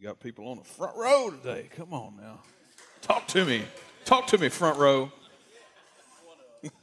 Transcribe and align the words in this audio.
You 0.00 0.06
got 0.06 0.18
people 0.18 0.48
on 0.48 0.56
the 0.56 0.64
front 0.64 0.96
row 0.96 1.28
today. 1.28 1.68
Come 1.76 1.92
on 1.92 2.16
now. 2.16 2.40
Talk 3.02 3.28
to 3.28 3.44
me. 3.44 3.64
Talk 4.06 4.26
to 4.28 4.38
me, 4.38 4.48
front 4.48 4.78
row. 4.78 5.12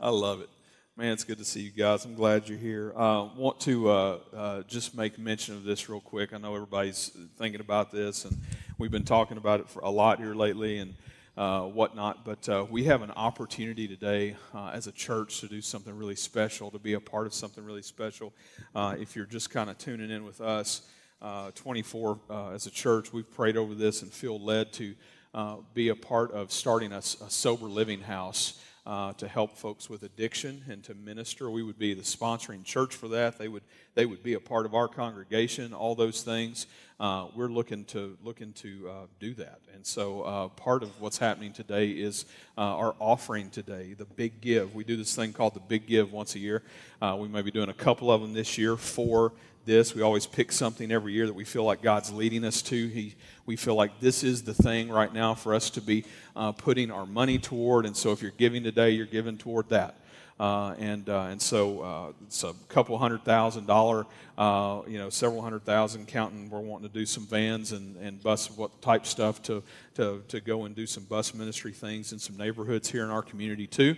I 0.00 0.10
love 0.10 0.40
it. 0.40 0.48
Man, 0.96 1.12
it's 1.12 1.22
good 1.22 1.38
to 1.38 1.44
see 1.44 1.60
you 1.60 1.70
guys. 1.70 2.04
I'm 2.04 2.16
glad 2.16 2.48
you're 2.48 2.58
here. 2.58 2.92
I 2.96 3.18
uh, 3.18 3.28
want 3.36 3.60
to 3.60 3.88
uh, 3.88 4.18
uh, 4.34 4.62
just 4.62 4.96
make 4.96 5.20
mention 5.20 5.54
of 5.54 5.62
this 5.62 5.88
real 5.88 6.00
quick. 6.00 6.32
I 6.32 6.38
know 6.38 6.56
everybody's 6.56 7.16
thinking 7.38 7.60
about 7.60 7.92
this, 7.92 8.24
and 8.24 8.36
we've 8.76 8.90
been 8.90 9.04
talking 9.04 9.36
about 9.36 9.60
it 9.60 9.68
for 9.68 9.84
a 9.84 9.90
lot 9.90 10.18
here 10.18 10.34
lately 10.34 10.78
and 10.78 10.94
uh, 11.36 11.62
whatnot. 11.62 12.24
But 12.24 12.48
uh, 12.48 12.66
we 12.68 12.84
have 12.84 13.02
an 13.02 13.10
opportunity 13.10 13.86
today 13.86 14.36
uh, 14.54 14.70
as 14.72 14.86
a 14.86 14.92
church 14.92 15.40
to 15.40 15.48
do 15.48 15.60
something 15.60 15.96
really 15.96 16.16
special, 16.16 16.70
to 16.70 16.78
be 16.78 16.94
a 16.94 17.00
part 17.00 17.26
of 17.26 17.34
something 17.34 17.64
really 17.64 17.82
special. 17.82 18.32
if 18.74 19.14
you're 19.14 19.26
just 19.26 19.50
kind 19.50 19.70
of 19.70 19.78
tuning 19.78 20.10
in 20.10 20.24
with 20.24 20.40
us, 20.40 20.82
24 21.54 22.18
as 22.54 22.66
a 22.66 22.70
church, 22.70 23.12
we've 23.12 23.30
prayed 23.30 23.56
over 23.56 23.74
this 23.74 24.02
and 24.02 24.12
feel 24.12 24.40
led 24.40 24.72
to 24.74 24.94
be 25.74 25.88
a 25.88 25.96
part 25.96 26.32
of 26.32 26.50
starting 26.50 26.92
a, 26.92 26.98
a 26.98 27.02
sober 27.02 27.66
living 27.66 28.00
house 28.00 28.60
uh, 28.86 29.12
to 29.14 29.26
help 29.26 29.58
folks 29.58 29.90
with 29.90 30.04
addiction 30.04 30.62
and 30.70 30.82
to 30.84 30.94
minister. 30.94 31.50
We 31.50 31.64
would 31.64 31.78
be 31.78 31.92
the 31.92 32.02
sponsoring 32.02 32.64
church 32.64 32.94
for 32.94 33.08
that. 33.08 33.36
They 33.36 33.48
would 33.48 33.64
they 33.94 34.06
would 34.06 34.22
be 34.22 34.34
a 34.34 34.40
part 34.40 34.64
of 34.64 34.74
our 34.74 34.86
congregation. 34.86 35.74
All 35.74 35.94
those 35.94 36.22
things. 36.22 36.66
Uh, 36.98 37.26
we're 37.34 37.48
looking 37.48 37.84
to 37.86 38.16
looking 38.22 38.52
to 38.54 38.88
uh, 38.88 38.92
do 39.18 39.34
that. 39.34 39.60
And 39.74 39.84
so 39.84 40.22
uh, 40.22 40.48
part 40.48 40.82
of 40.82 41.00
what's 41.00 41.18
happening 41.18 41.52
today 41.52 41.90
is 41.90 42.24
uh, 42.56 42.60
our 42.60 42.94
offering 43.00 43.50
today, 43.50 43.94
the 43.94 44.04
Big 44.04 44.40
Give. 44.40 44.74
We 44.74 44.84
do 44.84 44.96
this 44.96 45.14
thing 45.14 45.32
called 45.32 45.54
the 45.54 45.60
Big 45.60 45.86
Give 45.86 46.12
once 46.12 46.36
a 46.36 46.38
year. 46.38 46.62
Uh, 47.02 47.16
we 47.18 47.28
may 47.28 47.42
be 47.42 47.50
doing 47.50 47.68
a 47.68 47.74
couple 47.74 48.10
of 48.10 48.22
them 48.22 48.32
this 48.32 48.56
year 48.56 48.76
for 48.76 49.32
this. 49.66 49.94
We 49.94 50.02
always 50.02 50.26
pick 50.26 50.52
something 50.52 50.90
every 50.90 51.12
year 51.12 51.26
that 51.26 51.34
we 51.34 51.44
feel 51.44 51.64
like 51.64 51.82
God's 51.82 52.12
leading 52.12 52.44
us 52.44 52.62
to. 52.62 52.86
He, 52.88 53.14
we 53.44 53.56
feel 53.56 53.74
like 53.74 54.00
this 54.00 54.24
is 54.24 54.42
the 54.44 54.54
thing 54.54 54.88
right 54.88 55.12
now 55.12 55.34
for 55.34 55.54
us 55.54 55.68
to 55.70 55.80
be 55.80 56.04
uh, 56.34 56.52
putting 56.52 56.90
our 56.90 57.04
money 57.04 57.38
toward. 57.38 57.84
And 57.84 57.96
so 57.96 58.12
if 58.12 58.22
you're 58.22 58.30
giving 58.30 58.62
today, 58.62 58.90
you're 58.90 59.04
giving 59.04 59.36
toward 59.36 59.68
that. 59.68 59.96
Uh, 60.38 60.74
and 60.78 61.08
uh, 61.08 61.28
and 61.30 61.40
so 61.40 61.80
uh, 61.80 62.12
it's 62.26 62.44
a 62.44 62.52
couple 62.68 62.96
hundred 62.98 63.24
thousand 63.24 63.66
dollar, 63.66 64.04
uh, 64.36 64.82
you 64.86 64.98
know, 64.98 65.08
several 65.08 65.40
hundred 65.40 65.64
thousand. 65.64 66.06
Counting, 66.06 66.50
we're 66.50 66.60
wanting 66.60 66.86
to 66.88 66.94
do 66.94 67.06
some 67.06 67.24
vans 67.24 67.72
and, 67.72 67.96
and 67.96 68.22
bus 68.22 68.50
what 68.50 68.82
type 68.82 69.06
stuff 69.06 69.42
to, 69.42 69.62
to 69.94 70.22
to 70.28 70.40
go 70.40 70.64
and 70.64 70.76
do 70.76 70.86
some 70.86 71.04
bus 71.04 71.32
ministry 71.32 71.72
things 71.72 72.12
in 72.12 72.18
some 72.18 72.36
neighborhoods 72.36 72.90
here 72.90 73.02
in 73.02 73.10
our 73.10 73.22
community 73.22 73.66
too. 73.66 73.96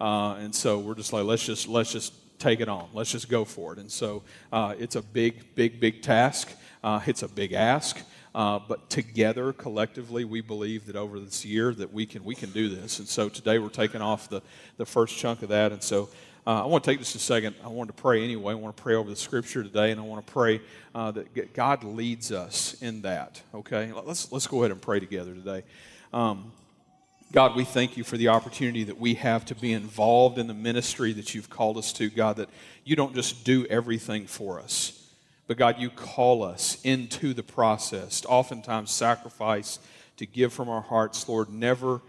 Uh, 0.00 0.34
and 0.40 0.52
so 0.52 0.80
we're 0.80 0.96
just 0.96 1.12
like 1.12 1.24
let's 1.24 1.46
just 1.46 1.68
let's 1.68 1.92
just 1.92 2.12
take 2.38 2.60
it 2.60 2.68
on. 2.68 2.88
Let's 2.92 3.12
just 3.12 3.28
go 3.28 3.44
for 3.44 3.72
it. 3.72 3.78
And 3.78 3.90
so 3.90 4.22
uh, 4.52 4.74
it's 4.78 4.96
a 4.96 5.02
big, 5.02 5.54
big, 5.54 5.80
big 5.80 6.02
task. 6.02 6.50
Uh, 6.82 7.00
it's 7.06 7.22
a 7.22 7.28
big 7.28 7.52
ask. 7.52 7.98
Uh, 8.34 8.58
but 8.58 8.90
together, 8.90 9.52
collectively, 9.52 10.24
we 10.24 10.42
believe 10.42 10.86
that 10.86 10.96
over 10.96 11.18
this 11.18 11.44
year 11.44 11.72
that 11.72 11.90
we 11.90 12.04
can 12.04 12.22
we 12.22 12.34
can 12.34 12.50
do 12.50 12.68
this. 12.68 12.98
And 12.98 13.08
so 13.08 13.30
today 13.30 13.58
we're 13.58 13.70
taking 13.70 14.02
off 14.02 14.28
the, 14.28 14.42
the 14.76 14.84
first 14.84 15.16
chunk 15.16 15.42
of 15.42 15.48
that. 15.48 15.72
And 15.72 15.82
so 15.82 16.10
uh, 16.46 16.62
I 16.62 16.66
want 16.66 16.84
to 16.84 16.90
take 16.90 17.00
just 17.00 17.16
a 17.16 17.18
second. 17.18 17.56
I 17.64 17.68
want 17.68 17.88
to 17.88 17.94
pray 17.94 18.22
anyway. 18.22 18.52
I 18.52 18.56
want 18.56 18.76
to 18.76 18.82
pray 18.82 18.94
over 18.94 19.10
the 19.10 19.16
scripture 19.16 19.64
today, 19.64 19.90
and 19.90 20.00
I 20.00 20.04
want 20.04 20.24
to 20.24 20.32
pray 20.32 20.60
uh, 20.94 21.10
that 21.12 21.54
God 21.54 21.82
leads 21.82 22.30
us 22.30 22.76
in 22.80 23.02
that. 23.02 23.42
Okay, 23.52 23.92
let's 24.04 24.30
let's 24.30 24.46
go 24.46 24.60
ahead 24.60 24.70
and 24.70 24.80
pray 24.80 25.00
together 25.00 25.34
today. 25.34 25.64
Um, 26.12 26.52
God, 27.36 27.54
we 27.54 27.64
thank 27.64 27.98
you 27.98 28.02
for 28.02 28.16
the 28.16 28.28
opportunity 28.28 28.84
that 28.84 28.98
we 28.98 29.12
have 29.12 29.44
to 29.44 29.54
be 29.54 29.74
involved 29.74 30.38
in 30.38 30.46
the 30.46 30.54
ministry 30.54 31.12
that 31.12 31.34
you've 31.34 31.50
called 31.50 31.76
us 31.76 31.92
to, 31.92 32.08
God, 32.08 32.36
that 32.36 32.48
you 32.82 32.96
don't 32.96 33.14
just 33.14 33.44
do 33.44 33.66
everything 33.66 34.26
for 34.26 34.58
us, 34.58 35.06
but 35.46 35.58
God, 35.58 35.78
you 35.78 35.90
call 35.90 36.42
us 36.42 36.78
into 36.82 37.34
the 37.34 37.42
process, 37.42 38.24
oftentimes 38.26 38.90
sacrifice 38.90 39.78
to 40.16 40.24
give 40.24 40.50
from 40.50 40.70
our 40.70 40.80
hearts, 40.80 41.28
Lord, 41.28 41.50
never, 41.50 42.00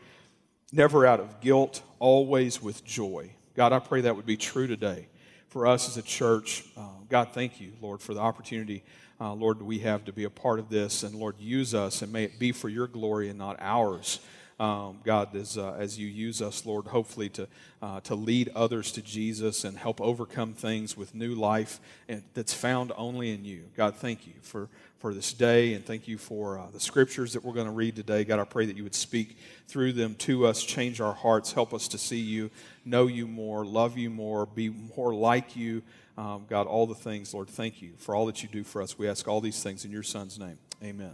never 0.72 1.05
out 1.05 1.20
of 1.20 1.42
guilt, 1.42 1.82
always 1.99 2.61
with 2.61 2.86
joy. 2.86 3.30
God, 3.54 3.73
I 3.73 3.80
pray 3.80 3.99
that 3.99 4.16
would 4.16 4.26
be 4.26 4.37
true 4.37 4.66
today 4.66 5.10
for 5.49 5.67
us 5.67 5.89
as 5.89 5.98
a 5.98 6.04
church. 6.04 6.64
Uh, 6.77 6.87
God, 7.10 7.32
thank 7.33 7.60
you, 7.60 7.73
Lord, 7.82 7.99
for 7.99 8.14
the 8.14 8.21
opportunity, 8.21 8.82
uh, 9.20 9.33
Lord, 9.33 9.61
we 9.61 9.80
have 9.80 10.05
to 10.05 10.14
be 10.14 10.23
a 10.23 10.30
part 10.30 10.58
of 10.58 10.70
this. 10.70 11.04
And 11.04 11.16
Lord, 11.16 11.36
use 11.37 11.73
us 11.76 12.02
and 12.02 12.14
may 12.14 12.23
it 12.23 12.39
be 12.39 12.54
for 12.54 12.70
your 12.70 12.87
glory 12.87 13.27
and 13.27 13.37
not 13.37 13.58
ours 13.60 14.21
um, 14.60 14.98
God, 15.04 15.36
as, 15.36 15.56
uh, 15.56 15.76
as 15.78 16.00
you 16.00 16.08
use 16.08 16.42
us, 16.42 16.66
Lord, 16.66 16.88
hopefully 16.88 17.30
to, 17.30 17.48
uh, 17.80 18.00
to 18.02 18.16
lead 18.16 18.50
others 18.56 18.92
to 18.94 19.04
Jesus 19.04 19.64
and 19.64 19.78
help 19.78 20.02
overcome 20.02 20.54
things 20.54 20.98
with 20.98 21.14
new 21.14 21.36
life 21.36 21.80
and, 22.10 22.23
that's 22.34 22.56
found 22.56 22.92
only 22.98 23.32
in 23.32 23.46
you. 23.46 23.66
God, 23.76 23.96
thank 23.96 24.26
you 24.26 24.34
for, 24.42 24.67
for 24.98 25.14
this 25.14 25.32
day 25.32 25.73
and 25.73 25.86
thank 25.86 26.08
you 26.08 26.17
for 26.17 26.58
uh, 26.58 26.66
the 26.73 26.80
scriptures 26.80 27.34
that 27.34 27.46
we're 27.46 27.54
going 27.54 27.67
to 27.67 27.72
read 27.72 27.96
today. 27.96 28.23
God, 28.23 28.40
I 28.40 28.46
pray 28.46 28.66
that 28.66 28.76
you 28.76 28.84
would 28.84 28.96
speak 28.96 29.38
through 29.67 29.94
them 29.94 30.16
to 30.16 30.48
us, 30.48 30.64
change 30.64 31.02
our 31.02 31.14
hearts, 31.14 31.52
help 31.52 31.72
us 31.72 31.88
to 31.90 32.00
see 32.00 32.20
you, 32.20 32.50
know 32.84 33.06
you 33.06 33.28
more, 33.28 33.64
love 33.64 33.96
you 33.96 34.10
more, 34.10 34.48
be 34.48 34.70
more 34.70 35.14
like 35.14 35.56
you. 35.56 35.84
Um, 36.17 36.48
God, 36.50 36.66
all 36.66 36.88
the 36.88 36.96
things, 36.96 37.32
Lord, 37.32 37.48
thank 37.48 37.80
you 37.84 37.92
for 37.98 38.16
all 38.16 38.26
that 38.26 38.42
you 38.42 38.50
do 38.50 38.64
for 38.64 38.82
us. 38.82 38.98
We 38.98 39.08
ask 39.08 39.28
all 39.28 39.40
these 39.40 39.62
things 39.62 39.86
in 39.86 39.92
your 39.92 40.02
Son's 40.02 40.40
name. 40.40 40.58
Amen. 40.84 41.14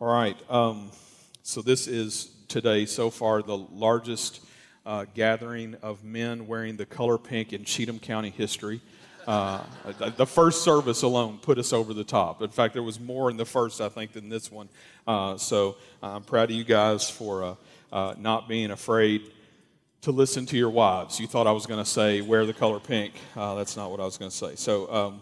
All 0.00 0.08
right. 0.08 0.36
Um, 0.50 0.90
so, 1.50 1.62
this 1.62 1.88
is 1.88 2.30
today, 2.46 2.86
so 2.86 3.10
far, 3.10 3.42
the 3.42 3.58
largest 3.58 4.40
uh, 4.86 5.04
gathering 5.14 5.74
of 5.82 6.04
men 6.04 6.46
wearing 6.46 6.76
the 6.76 6.86
color 6.86 7.18
pink 7.18 7.52
in 7.52 7.64
Cheatham 7.64 7.98
County 7.98 8.30
history. 8.30 8.80
Uh, 9.26 9.60
the 10.16 10.26
first 10.26 10.62
service 10.62 11.02
alone 11.02 11.38
put 11.42 11.58
us 11.58 11.72
over 11.72 11.92
the 11.92 12.04
top. 12.04 12.40
In 12.40 12.50
fact, 12.50 12.74
there 12.74 12.84
was 12.84 13.00
more 13.00 13.30
in 13.30 13.36
the 13.36 13.44
first, 13.44 13.80
I 13.80 13.88
think, 13.88 14.12
than 14.12 14.28
this 14.28 14.52
one. 14.52 14.68
Uh, 15.08 15.38
so 15.38 15.74
I'm 16.04 16.22
proud 16.22 16.50
of 16.50 16.56
you 16.56 16.62
guys 16.62 17.10
for 17.10 17.42
uh, 17.42 17.54
uh, 17.92 18.14
not 18.16 18.48
being 18.48 18.70
afraid 18.70 19.32
to 20.02 20.12
listen 20.12 20.46
to 20.46 20.56
your 20.56 20.70
wives. 20.70 21.18
You 21.18 21.26
thought 21.26 21.48
I 21.48 21.52
was 21.52 21.66
going 21.66 21.82
to 21.82 21.90
say, 21.90 22.20
wear 22.20 22.46
the 22.46 22.54
color 22.54 22.78
pink. 22.78 23.14
Uh, 23.34 23.56
that's 23.56 23.76
not 23.76 23.90
what 23.90 23.98
I 23.98 24.04
was 24.04 24.18
going 24.18 24.30
to 24.30 24.36
say. 24.36 24.54
So, 24.54 24.92
um, 24.92 25.20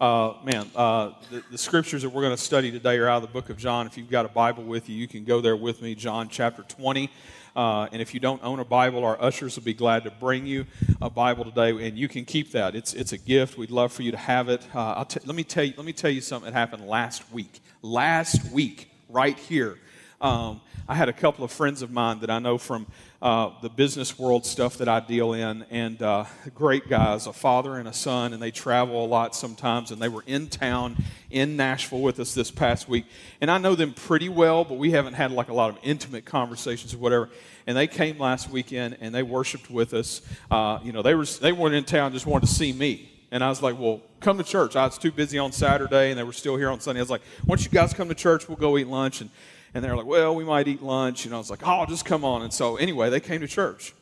uh, 0.00 0.34
man, 0.44 0.70
uh, 0.76 1.10
the, 1.30 1.42
the, 1.50 1.58
scriptures 1.58 2.02
that 2.02 2.10
we're 2.10 2.22
going 2.22 2.36
to 2.36 2.42
study 2.42 2.70
today 2.70 2.98
are 2.98 3.08
out 3.08 3.16
of 3.16 3.22
the 3.22 3.32
book 3.32 3.50
of 3.50 3.56
John. 3.56 3.86
If 3.86 3.98
you've 3.98 4.10
got 4.10 4.24
a 4.24 4.28
Bible 4.28 4.62
with 4.62 4.88
you, 4.88 4.94
you 4.94 5.08
can 5.08 5.24
go 5.24 5.40
there 5.40 5.56
with 5.56 5.82
me, 5.82 5.96
John 5.96 6.28
chapter 6.28 6.62
20. 6.62 7.10
Uh, 7.56 7.88
and 7.90 8.00
if 8.00 8.14
you 8.14 8.20
don't 8.20 8.42
own 8.44 8.60
a 8.60 8.64
Bible, 8.64 9.04
our 9.04 9.20
ushers 9.20 9.56
will 9.56 9.64
be 9.64 9.74
glad 9.74 10.04
to 10.04 10.10
bring 10.12 10.46
you 10.46 10.66
a 11.02 11.10
Bible 11.10 11.44
today, 11.44 11.70
and 11.88 11.98
you 11.98 12.06
can 12.06 12.24
keep 12.24 12.52
that. 12.52 12.76
It's, 12.76 12.94
it's 12.94 13.12
a 13.12 13.18
gift. 13.18 13.58
We'd 13.58 13.72
love 13.72 13.92
for 13.92 14.02
you 14.02 14.12
to 14.12 14.16
have 14.16 14.48
it. 14.48 14.64
Uh, 14.72 15.04
t- 15.04 15.18
let, 15.24 15.34
me 15.34 15.42
tell 15.42 15.64
you, 15.64 15.74
let 15.76 15.84
me 15.84 15.92
tell 15.92 16.10
you 16.10 16.20
something 16.20 16.52
that 16.52 16.56
happened 16.56 16.86
last 16.86 17.28
week. 17.32 17.58
Last 17.82 18.52
week, 18.52 18.92
right 19.08 19.36
here. 19.36 19.78
Um, 20.20 20.60
I 20.88 20.94
had 20.94 21.08
a 21.08 21.12
couple 21.12 21.44
of 21.44 21.52
friends 21.52 21.80
of 21.82 21.92
mine 21.92 22.20
that 22.20 22.30
I 22.30 22.40
know 22.40 22.58
from 22.58 22.86
uh, 23.22 23.50
the 23.62 23.68
business 23.68 24.18
world 24.18 24.44
stuff 24.44 24.78
that 24.78 24.88
I 24.88 24.98
deal 24.98 25.32
in, 25.32 25.64
and 25.70 26.02
uh, 26.02 26.24
great 26.54 26.88
guys, 26.88 27.28
a 27.28 27.32
father 27.32 27.76
and 27.76 27.86
a 27.86 27.92
son, 27.92 28.32
and 28.32 28.42
they 28.42 28.50
travel 28.50 29.04
a 29.04 29.06
lot 29.06 29.36
sometimes. 29.36 29.92
And 29.92 30.02
they 30.02 30.08
were 30.08 30.24
in 30.26 30.48
town 30.48 30.96
in 31.30 31.56
Nashville 31.56 32.00
with 32.00 32.18
us 32.18 32.34
this 32.34 32.50
past 32.50 32.88
week, 32.88 33.04
and 33.40 33.48
I 33.48 33.58
know 33.58 33.76
them 33.76 33.92
pretty 33.92 34.28
well, 34.28 34.64
but 34.64 34.78
we 34.78 34.90
haven't 34.90 35.14
had 35.14 35.30
like 35.30 35.50
a 35.50 35.54
lot 35.54 35.70
of 35.70 35.78
intimate 35.82 36.24
conversations 36.24 36.94
or 36.94 36.98
whatever. 36.98 37.30
And 37.68 37.76
they 37.76 37.86
came 37.86 38.18
last 38.18 38.50
weekend 38.50 38.96
and 39.00 39.14
they 39.14 39.22
worshipped 39.22 39.70
with 39.70 39.92
us. 39.92 40.22
Uh, 40.50 40.78
you 40.82 40.90
know, 40.90 41.02
they 41.02 41.14
were 41.14 41.26
they 41.26 41.52
weren't 41.52 41.74
in 41.74 41.84
town, 41.84 42.12
just 42.12 42.26
wanted 42.26 42.46
to 42.46 42.52
see 42.52 42.72
me. 42.72 43.10
And 43.30 43.44
I 43.44 43.50
was 43.50 43.62
like, 43.62 43.78
well, 43.78 44.00
come 44.20 44.38
to 44.38 44.44
church. 44.44 44.74
I 44.74 44.86
was 44.86 44.96
too 44.96 45.12
busy 45.12 45.38
on 45.38 45.52
Saturday, 45.52 46.10
and 46.10 46.18
they 46.18 46.22
were 46.24 46.32
still 46.32 46.56
here 46.56 46.70
on 46.70 46.80
Sunday. 46.80 47.00
I 47.00 47.02
was 47.02 47.10
like, 47.10 47.22
once 47.46 47.64
you 47.64 47.70
guys 47.70 47.92
come 47.92 48.08
to 48.08 48.14
church, 48.14 48.48
we'll 48.48 48.56
go 48.56 48.78
eat 48.78 48.88
lunch. 48.88 49.20
And 49.20 49.28
and 49.74 49.84
they're 49.84 49.96
like, 49.96 50.06
well, 50.06 50.34
we 50.34 50.44
might 50.44 50.68
eat 50.68 50.82
lunch. 50.82 51.26
And 51.26 51.34
I 51.34 51.38
was 51.38 51.50
like, 51.50 51.60
oh, 51.64 51.86
just 51.86 52.04
come 52.04 52.24
on. 52.24 52.42
And 52.42 52.52
so, 52.52 52.76
anyway, 52.76 53.10
they 53.10 53.20
came 53.20 53.40
to 53.40 53.48
church. 53.48 53.94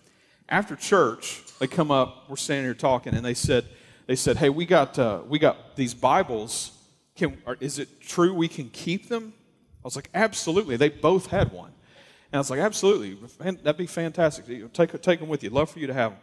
After 0.49 0.77
church, 0.77 1.43
they 1.59 1.67
come 1.67 1.91
up, 1.91 2.29
we're 2.29 2.37
standing 2.37 2.65
here 2.65 2.75
talking, 2.75 3.15
and 3.15 3.25
they 3.25 3.35
said, 3.35 3.65
they 4.07 4.15
said, 4.15 4.37
hey, 4.37 4.49
we 4.49 4.65
got, 4.65 4.99
uh, 4.99 5.23
we 5.27 5.39
got 5.39 5.75
these 5.75 5.93
Bibles. 5.93 6.73
Can, 7.17 7.37
are, 7.47 7.57
is 7.61 7.79
it 7.79 8.01
true 8.01 8.33
we 8.33 8.47
can 8.47 8.69
keep 8.69 9.09
them? 9.09 9.33
I 9.39 9.87
was 9.87 9.97
like, 9.97 10.11
absolutely. 10.15 10.77
They 10.77 10.89
both 10.89 11.27
had 11.27 11.53
one. 11.53 11.73
And 12.33 12.39
I 12.39 12.39
was 12.39 12.51
like, 12.51 12.61
absolutely. 12.61 13.19
That'd 13.39 13.77
be 13.77 13.87
fantastic. 13.87 14.73
Take, 14.73 15.01
take 15.03 15.21
them 15.21 15.29
with 15.29 15.43
you. 15.43 15.51
Love 15.51 15.71
for 15.71 15.81
you 15.81 15.87
to 15.89 15.95
have 15.95 16.13
them. 16.13 16.21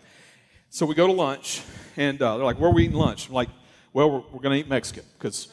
So 0.69 0.85
we 0.85 0.95
go 0.95 1.07
to 1.07 1.13
lunch, 1.13 1.61
and 1.97 2.21
uh, 2.21 2.37
they're 2.37 2.45
like, 2.45 2.59
where 2.59 2.69
are 2.69 2.73
we 2.73 2.85
eating 2.85 2.97
lunch? 2.97 3.27
I'm 3.27 3.33
like, 3.33 3.49
well, 3.91 4.09
we're, 4.09 4.23
we're 4.31 4.39
going 4.39 4.53
to 4.53 4.59
eat 4.59 4.69
Mexican 4.69 5.03
because 5.17 5.49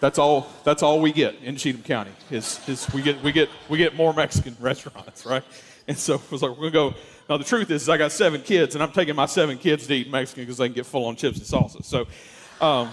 that's 0.00 0.18
all. 0.18 0.48
That's 0.64 0.82
all 0.82 1.00
we 1.00 1.12
get 1.12 1.36
in 1.42 1.56
Cheatham 1.56 1.82
County. 1.82 2.12
Is, 2.30 2.60
is 2.68 2.88
we 2.92 3.02
get 3.02 3.22
we 3.22 3.32
get 3.32 3.48
we 3.68 3.78
get 3.78 3.96
more 3.96 4.12
Mexican 4.14 4.56
restaurants, 4.60 5.26
right? 5.26 5.42
And 5.88 5.98
so 5.98 6.14
it 6.14 6.30
was 6.30 6.42
like 6.42 6.52
we're 6.52 6.70
gonna 6.70 6.92
go. 6.92 6.94
Now 7.28 7.36
the 7.36 7.44
truth 7.44 7.70
is, 7.70 7.88
I 7.88 7.96
got 7.96 8.12
seven 8.12 8.42
kids, 8.42 8.74
and 8.74 8.82
I'm 8.82 8.92
taking 8.92 9.16
my 9.16 9.26
seven 9.26 9.58
kids 9.58 9.86
to 9.88 9.94
eat 9.94 10.10
Mexican 10.10 10.44
because 10.44 10.58
they 10.58 10.68
can 10.68 10.74
get 10.74 10.86
full 10.86 11.06
on 11.06 11.16
chips 11.16 11.38
and 11.38 11.46
salsa. 11.46 11.84
So, 11.84 12.06
um, 12.64 12.90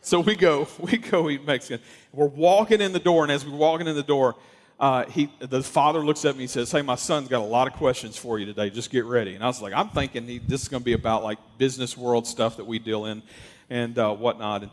so 0.00 0.20
we 0.20 0.36
go 0.36 0.68
we 0.78 0.98
go 0.98 1.28
eat 1.28 1.44
Mexican. 1.44 1.84
We're 2.12 2.26
walking 2.26 2.80
in 2.80 2.92
the 2.92 3.00
door, 3.00 3.24
and 3.24 3.32
as 3.32 3.44
we're 3.44 3.56
walking 3.56 3.88
in 3.88 3.96
the 3.96 4.04
door, 4.04 4.36
uh, 4.78 5.04
he, 5.06 5.32
the 5.40 5.64
father 5.64 5.98
looks 5.98 6.24
at 6.24 6.36
me 6.36 6.44
and 6.44 6.50
says, 6.50 6.70
Hey, 6.70 6.82
my 6.82 6.94
son's 6.94 7.28
got 7.28 7.40
a 7.40 7.44
lot 7.44 7.66
of 7.66 7.72
questions 7.72 8.16
for 8.16 8.38
you 8.38 8.46
today. 8.46 8.70
Just 8.70 8.90
get 8.90 9.04
ready. 9.04 9.34
And 9.34 9.42
I 9.42 9.48
was 9.48 9.60
like, 9.60 9.72
I'm 9.72 9.88
thinking 9.88 10.28
he, 10.28 10.38
this 10.38 10.62
is 10.62 10.68
to 10.68 10.78
be 10.78 10.92
about 10.92 11.24
like 11.24 11.38
business 11.58 11.96
world 11.96 12.24
stuff 12.26 12.56
that 12.58 12.66
we 12.66 12.78
deal 12.78 13.06
in. 13.06 13.22
and 13.70 13.98
uh, 13.98 14.14
whatnot. 14.14 14.62
And, 14.62 14.70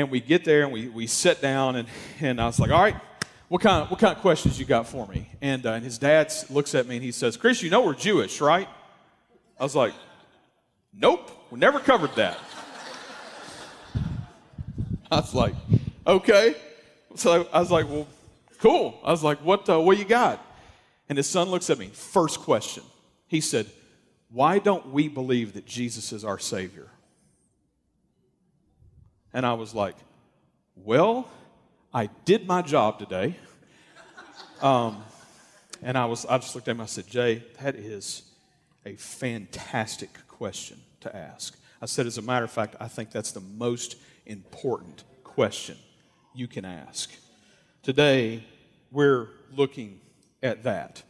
and 0.00 0.10
we 0.10 0.20
get 0.20 0.44
there 0.44 0.64
and 0.64 0.72
we, 0.72 0.88
we 0.88 1.06
sit 1.06 1.40
down, 1.40 1.76
and, 1.76 1.88
and 2.20 2.40
I 2.40 2.46
was 2.46 2.58
like, 2.58 2.70
all 2.70 2.80
right, 2.80 2.96
what 3.48 3.62
kind, 3.62 3.82
of, 3.82 3.90
what 3.90 3.98
kind 3.98 4.14
of 4.14 4.20
questions 4.20 4.58
you 4.58 4.64
got 4.64 4.86
for 4.86 5.06
me? 5.06 5.28
And, 5.40 5.64
uh, 5.64 5.72
and 5.72 5.84
his 5.84 5.98
dad 5.98 6.32
looks 6.50 6.74
at 6.74 6.86
me 6.86 6.96
and 6.96 7.04
he 7.04 7.12
says, 7.12 7.36
Chris, 7.36 7.62
you 7.62 7.70
know 7.70 7.82
we're 7.82 7.94
Jewish, 7.94 8.40
right? 8.40 8.68
I 9.58 9.62
was 9.62 9.74
like, 9.74 9.94
nope, 10.92 11.30
we 11.50 11.58
never 11.58 11.80
covered 11.80 12.14
that. 12.16 12.38
I 15.10 15.16
was 15.16 15.34
like, 15.34 15.54
okay. 16.06 16.54
So 17.14 17.48
I 17.52 17.60
was 17.60 17.70
like, 17.70 17.88
well, 17.88 18.06
cool. 18.60 19.00
I 19.02 19.10
was 19.10 19.24
like, 19.24 19.38
what, 19.38 19.68
uh, 19.68 19.80
what 19.80 19.98
you 19.98 20.04
got? 20.04 20.44
And 21.08 21.16
his 21.16 21.26
son 21.26 21.48
looks 21.48 21.70
at 21.70 21.78
me. 21.78 21.86
First 21.88 22.40
question. 22.40 22.82
He 23.28 23.40
said, 23.40 23.66
why 24.30 24.58
don't 24.58 24.92
we 24.92 25.08
believe 25.08 25.54
that 25.54 25.64
Jesus 25.64 26.12
is 26.12 26.24
our 26.24 26.38
Savior? 26.38 26.88
And 29.32 29.44
I 29.44 29.52
was 29.54 29.74
like, 29.74 29.96
well, 30.76 31.28
I 31.92 32.08
did 32.24 32.46
my 32.46 32.62
job 32.62 32.98
today. 32.98 33.36
Um, 34.60 35.02
and 35.82 35.96
I, 35.96 36.06
was, 36.06 36.26
I 36.26 36.38
just 36.38 36.54
looked 36.54 36.68
at 36.68 36.72
him 36.72 36.80
I 36.80 36.86
said, 36.86 37.06
Jay, 37.06 37.44
that 37.60 37.76
is 37.76 38.22
a 38.84 38.94
fantastic 38.94 40.10
question 40.26 40.78
to 41.00 41.14
ask. 41.14 41.56
I 41.80 41.86
said, 41.86 42.06
as 42.06 42.18
a 42.18 42.22
matter 42.22 42.44
of 42.44 42.50
fact, 42.50 42.74
I 42.80 42.88
think 42.88 43.10
that's 43.10 43.32
the 43.32 43.40
most 43.40 43.96
important 44.26 45.04
question 45.22 45.76
you 46.34 46.48
can 46.48 46.64
ask. 46.64 47.10
Today, 47.82 48.44
we're 48.90 49.28
looking 49.54 50.00
at 50.42 50.64
that. 50.64 51.02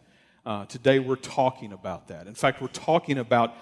Uh, 0.45 0.67
today, 0.67 0.99
we're 0.99 1.17
talking 1.17 1.73
about 1.73 2.09
that. 2.09 2.27
In 2.27 2.35
fact, 2.35 2.61
we're 2.61 2.69
talking 2.69 3.19
about 3.19 3.55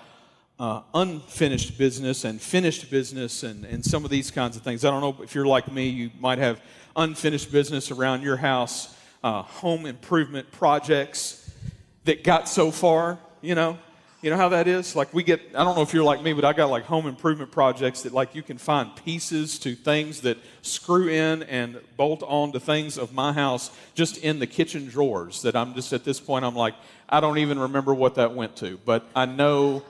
uh, 0.59 0.83
unfinished 0.95 1.77
business 1.77 2.25
and 2.25 2.41
finished 2.41 2.91
business 2.91 3.43
and, 3.43 3.65
and 3.65 3.85
some 3.85 4.05
of 4.05 4.11
these 4.11 4.31
kinds 4.31 4.57
of 4.57 4.63
things. 4.63 4.85
I 4.85 4.91
don't 4.91 5.01
know 5.01 5.23
if 5.23 5.35
you're 5.35 5.47
like 5.47 5.71
me, 5.71 5.89
you 5.89 6.11
might 6.19 6.39
have 6.39 6.61
unfinished 6.97 7.53
business 7.53 7.91
around 7.91 8.23
your 8.23 8.37
house, 8.37 8.97
uh, 9.23 9.43
home 9.43 9.85
improvement 9.85 10.51
projects 10.53 11.51
that 12.05 12.25
got 12.25 12.49
so 12.49 12.71
far, 12.71 13.19
you 13.43 13.55
know. 13.55 13.79
You 14.23 14.31
know 14.31 14.39
how 14.39 14.49
that 14.49 14.67
is? 14.67 14.97
Like 14.97 15.13
we 15.13 15.23
get, 15.23 15.41
I 15.55 15.63
don't 15.63 15.77
know 15.77 15.83
if 15.83 15.93
you're 15.93 16.03
like 16.03 16.23
me, 16.23 16.33
but 16.33 16.45
I 16.45 16.55
got 16.55 16.71
like 16.71 16.85
home 16.85 17.07
improvement 17.07 17.53
projects 17.53 18.03
that 18.03 18.15
like 18.15 18.35
you 18.35 18.43
can 18.43 18.57
find 18.57 18.91
pieces 19.05 19.59
to 19.61 19.75
things 19.75 20.23
that 20.23 20.39
screw 20.63 21.09
in 21.09 21.43
and 21.45 21.79
bolt 21.97 22.23
on 22.25 22.51
to 22.53 22.59
things 22.59 22.97
of 22.97 23.13
my 23.13 23.33
house 23.33 23.71
just 23.95 24.17
in 24.19 24.39
the 24.39 24.47
kitchen 24.47 24.89
drawers 24.89 25.43
that 25.43 25.55
I'm 25.55 25.75
just 25.75 25.93
at 25.93 26.03
this 26.03 26.19
point, 26.19 26.47
I'm 26.47 26.57
like, 26.57 26.75
I 27.09 27.21
don't 27.21 27.39
even 27.39 27.59
remember 27.59 27.93
what 27.95 28.15
that 28.15 28.35
went 28.35 28.57
to, 28.57 28.81
but 28.85 29.07
I 29.15 29.27
know 29.27 29.85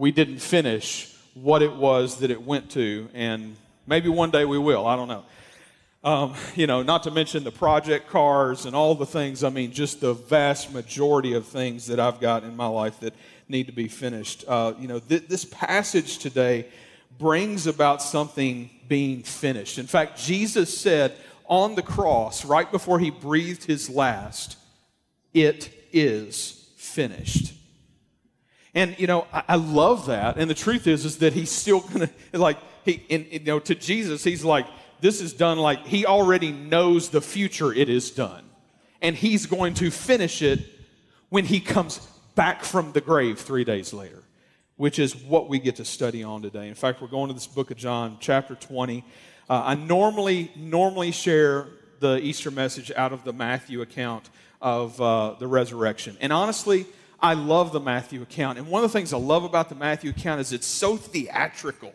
we 0.00 0.10
didn't 0.10 0.38
finish 0.38 1.14
what 1.34 1.60
it 1.60 1.74
was 1.74 2.20
that 2.20 2.30
it 2.30 2.42
went 2.42 2.70
to, 2.70 3.10
and 3.12 3.54
maybe 3.86 4.08
one 4.08 4.30
day 4.30 4.46
we 4.46 4.56
will. 4.56 4.86
I 4.86 4.96
don't 4.96 5.08
know. 5.08 5.24
Um, 6.02 6.34
you 6.54 6.66
know, 6.66 6.82
not 6.82 7.02
to 7.02 7.10
mention 7.10 7.44
the 7.44 7.50
project 7.50 8.08
cars 8.08 8.64
and 8.64 8.74
all 8.74 8.94
the 8.94 9.04
things. 9.04 9.44
I 9.44 9.50
mean, 9.50 9.72
just 9.72 10.00
the 10.00 10.14
vast 10.14 10.72
majority 10.72 11.34
of 11.34 11.46
things 11.46 11.86
that 11.88 12.00
I've 12.00 12.18
got 12.18 12.44
in 12.44 12.56
my 12.56 12.66
life 12.66 12.98
that 13.00 13.12
need 13.46 13.66
to 13.66 13.74
be 13.74 13.88
finished. 13.88 14.42
Uh, 14.48 14.72
you 14.78 14.88
know, 14.88 15.00
th- 15.00 15.28
this 15.28 15.44
passage 15.44 16.16
today 16.16 16.66
brings 17.18 17.66
about 17.66 18.00
something 18.00 18.70
being 18.88 19.22
finished. 19.22 19.78
In 19.78 19.86
fact, 19.86 20.18
Jesus 20.18 20.74
said 20.76 21.12
on 21.44 21.74
the 21.74 21.82
cross, 21.82 22.46
right 22.46 22.72
before 22.72 22.98
he 23.00 23.10
breathed 23.10 23.64
his 23.64 23.90
last, 23.90 24.56
it 25.34 25.70
is 25.92 26.70
finished. 26.78 27.59
And 28.74 28.98
you 28.98 29.06
know, 29.06 29.26
I, 29.32 29.42
I 29.48 29.56
love 29.56 30.06
that. 30.06 30.36
And 30.36 30.48
the 30.48 30.54
truth 30.54 30.86
is, 30.86 31.04
is 31.04 31.18
that 31.18 31.32
he's 31.32 31.50
still 31.50 31.80
gonna 31.80 32.10
like 32.32 32.58
he, 32.84 33.04
and, 33.10 33.26
you 33.30 33.40
know, 33.40 33.58
to 33.58 33.74
Jesus, 33.74 34.24
he's 34.24 34.44
like, 34.44 34.66
this 35.00 35.20
is 35.20 35.32
done. 35.32 35.58
Like 35.58 35.86
he 35.86 36.06
already 36.06 36.52
knows 36.52 37.10
the 37.10 37.20
future. 37.20 37.72
It 37.72 37.88
is 37.88 38.10
done, 38.10 38.44
and 39.00 39.16
he's 39.16 39.46
going 39.46 39.74
to 39.74 39.90
finish 39.90 40.42
it 40.42 40.60
when 41.28 41.44
he 41.44 41.60
comes 41.60 41.98
back 42.34 42.64
from 42.64 42.92
the 42.92 43.00
grave 43.00 43.38
three 43.38 43.64
days 43.64 43.92
later, 43.92 44.22
which 44.76 44.98
is 44.98 45.16
what 45.16 45.48
we 45.48 45.58
get 45.58 45.76
to 45.76 45.84
study 45.84 46.22
on 46.22 46.42
today. 46.42 46.68
In 46.68 46.74
fact, 46.74 47.00
we're 47.00 47.08
going 47.08 47.28
to 47.28 47.34
this 47.34 47.46
book 47.46 47.70
of 47.70 47.76
John, 47.76 48.18
chapter 48.20 48.54
20. 48.54 49.04
Uh, 49.48 49.62
I 49.64 49.74
normally 49.74 50.50
normally 50.56 51.10
share 51.10 51.68
the 51.98 52.18
Easter 52.18 52.50
message 52.50 52.90
out 52.96 53.12
of 53.12 53.24
the 53.24 53.32
Matthew 53.32 53.82
account 53.82 54.28
of 54.60 55.00
uh, 55.00 55.34
the 55.38 55.46
resurrection, 55.46 56.16
and 56.20 56.32
honestly, 56.32 56.86
I 57.22 57.34
love 57.34 57.72
the 57.72 57.80
Matthew 57.80 58.22
account. 58.22 58.58
And 58.58 58.68
one 58.68 58.84
of 58.84 58.90
the 58.90 58.98
things 58.98 59.12
I 59.12 59.18
love 59.18 59.44
about 59.44 59.68
the 59.68 59.74
Matthew 59.74 60.10
account 60.10 60.40
is 60.40 60.52
it's 60.52 60.66
so 60.66 60.96
theatrical. 60.96 61.92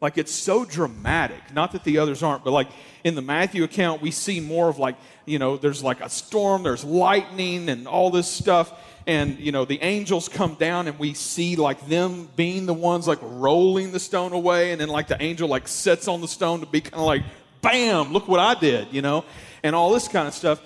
Like 0.00 0.16
it's 0.16 0.32
so 0.32 0.64
dramatic. 0.64 1.40
Not 1.52 1.72
that 1.72 1.82
the 1.82 1.98
others 1.98 2.22
aren't, 2.22 2.44
but 2.44 2.52
like 2.52 2.68
in 3.02 3.14
the 3.16 3.22
Matthew 3.22 3.64
account, 3.64 4.00
we 4.00 4.12
see 4.12 4.38
more 4.38 4.68
of 4.68 4.78
like, 4.78 4.96
you 5.26 5.38
know, 5.38 5.56
there's 5.56 5.82
like 5.82 6.00
a 6.00 6.08
storm, 6.08 6.62
there's 6.62 6.84
lightning, 6.84 7.68
and 7.68 7.88
all 7.88 8.10
this 8.10 8.28
stuff 8.28 8.72
and 9.08 9.40
you 9.40 9.50
know 9.50 9.64
the 9.64 9.80
angels 9.82 10.28
come 10.28 10.54
down 10.54 10.86
and 10.86 10.98
we 10.98 11.14
see 11.14 11.56
like 11.56 11.84
them 11.88 12.28
being 12.36 12.66
the 12.66 12.74
ones 12.74 13.08
like 13.08 13.18
rolling 13.22 13.90
the 13.90 13.98
stone 13.98 14.32
away 14.32 14.70
and 14.70 14.80
then 14.80 14.88
like 14.88 15.08
the 15.08 15.20
angel 15.20 15.48
like 15.48 15.66
sits 15.66 16.06
on 16.06 16.20
the 16.20 16.28
stone 16.28 16.60
to 16.60 16.66
be 16.66 16.82
kind 16.82 17.00
of 17.00 17.06
like 17.06 17.22
bam 17.62 18.12
look 18.12 18.28
what 18.28 18.38
i 18.38 18.54
did 18.54 18.86
you 18.92 19.00
know 19.02 19.24
and 19.62 19.74
all 19.74 19.92
this 19.92 20.06
kind 20.06 20.28
of 20.28 20.34
stuff 20.34 20.60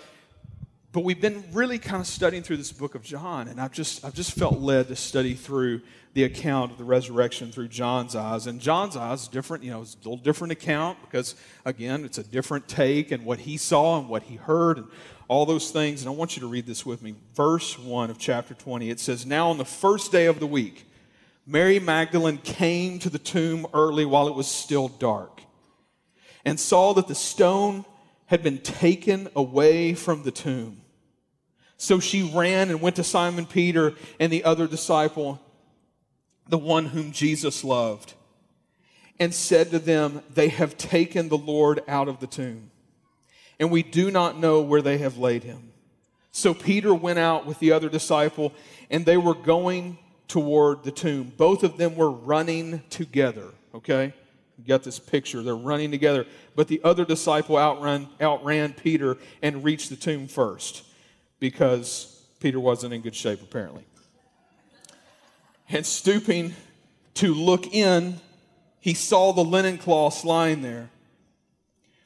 but 0.93 1.05
we've 1.05 1.21
been 1.21 1.43
really 1.53 1.79
kind 1.79 2.01
of 2.01 2.07
studying 2.07 2.43
through 2.43 2.57
this 2.57 2.73
book 2.73 2.95
of 2.95 3.03
john 3.03 3.49
and 3.49 3.61
i've 3.61 3.73
just 3.73 4.05
i've 4.05 4.15
just 4.15 4.33
felt 4.33 4.59
led 4.59 4.89
to 4.89 4.97
study 4.97 5.35
through 5.35 5.81
the 6.15 6.25
account 6.25 6.71
of 6.71 6.79
the 6.79 6.85
resurrection 6.85 7.51
through 7.51 7.69
john's 7.69 8.15
eyes 8.15 8.47
and 8.47 8.61
john's 8.61 8.97
eyes 8.97 9.29
different 9.29 9.65
you 9.65 9.71
know 9.71 9.83
it's 9.83 9.95
a 9.95 9.99
little 9.99 10.17
different 10.17 10.53
account 10.53 10.99
because 11.03 11.35
again 11.65 12.05
it's 12.05 12.19
a 12.19 12.25
different 12.25 12.69
take 12.69 13.11
and 13.11 13.25
what 13.25 13.41
he 13.41 13.57
saw 13.57 13.99
and 13.99 14.09
what 14.09 14.25
he 14.25 14.37
heard 14.37 14.79
and 14.79 14.87
all 15.33 15.47
those 15.47 15.71
things. 15.71 16.03
And 16.03 16.11
I 16.11 16.13
want 16.13 16.37
you 16.37 16.41
to 16.41 16.47
read 16.47 16.67
this 16.67 16.85
with 16.85 17.01
me. 17.01 17.15
Verse 17.35 17.79
1 17.79 18.11
of 18.11 18.19
chapter 18.19 18.53
20. 18.53 18.91
It 18.91 19.01
says, 19.01 19.25
Now 19.25 19.49
on 19.49 19.57
the 19.57 19.65
first 19.65 20.13
day 20.13 20.27
of 20.27 20.41
the 20.41 20.47
week, 20.47 20.87
Mary 21.47 21.79
Magdalene 21.79 22.37
came 22.37 22.99
to 22.99 23.09
the 23.09 23.19
tomb 23.19 23.67
early 23.73 24.05
while 24.05 24.29
it 24.29 24.35
was 24.35 24.47
still 24.47 24.89
dark 24.89 25.41
and 26.45 26.61
saw 26.61 26.93
that 26.93 27.09
the 27.09 27.15
stone 27.15 27.87
had 28.27 28.43
been 28.43 28.59
taken 28.59 29.27
away 29.35 29.95
from 29.95 30.23
the 30.23 30.31
tomb. 30.31 30.82
So 31.83 31.99
she 31.99 32.23
ran 32.23 32.71
and 32.71 32.81
went 32.81 32.95
to 32.97 33.03
Simon 33.03 33.45
Peter 33.45 33.95
and 34.21 34.33
the 34.33 34.45
other 34.45 34.69
disciple, 34.69 35.41
the 36.49 36.57
one 36.57 36.87
whom 36.87 37.11
Jesus 37.11 37.65
loved, 37.65 38.15
and 39.19 39.35
said 39.35 39.73
to 39.73 39.81
them, 39.81 40.23
They 40.33 40.49
have 40.49 40.79
taken 40.79 41.29
the 41.29 41.37
Lord 41.37 41.83
out 41.89 42.07
of 42.07 42.21
the 42.21 42.29
tomb 42.29 42.71
and 43.59 43.69
we 43.69 43.83
do 43.83 44.13
not 44.13 44.39
know 44.39 44.61
where 44.61 44.81
they 44.81 44.99
have 44.99 45.19
laid 45.19 45.43
him. 45.43 45.73
So 46.31 46.55
Peter 46.55 46.95
went 46.95 47.19
out 47.19 47.47
with 47.47 47.59
the 47.59 47.73
other 47.73 47.89
disciple, 47.89 48.53
and 48.91 49.05
they 49.05 49.17
were 49.17 49.35
going 49.35 49.99
toward 50.29 50.85
the 50.85 50.93
tomb. 50.93 51.33
Both 51.37 51.63
of 51.63 51.79
them 51.79 51.97
were 51.97 52.11
running 52.13 52.83
together, 52.91 53.51
okay? 53.75 54.15
You 54.57 54.65
got 54.67 54.85
this 54.85 55.01
picture. 55.01 55.43
They're 55.43 55.57
running 55.57 55.91
together. 55.91 56.27
But 56.55 56.69
the 56.69 56.81
other 56.85 57.05
disciple 57.05 57.57
outran, 57.57 58.09
outran 58.21 58.73
Peter 58.73 59.17
and 59.43 59.65
reached 59.65 59.91
the 59.91 59.97
tomb 59.97 60.29
first 60.29 60.85
because 61.43 62.25
Peter 62.41 62.59
wasn't 62.59 62.95
in 62.95 63.03
good 63.03 63.15
shape, 63.15 63.43
apparently. 63.43 63.85
And 65.69 65.85
stooping 65.85 66.55
to 67.15 67.35
look 67.35 67.75
in, 67.75 68.21
he 68.81 68.95
saw 68.95 69.33
the 69.33 69.45
linen 69.45 69.77
cloths 69.77 70.25
lying 70.25 70.63
there 70.63 70.89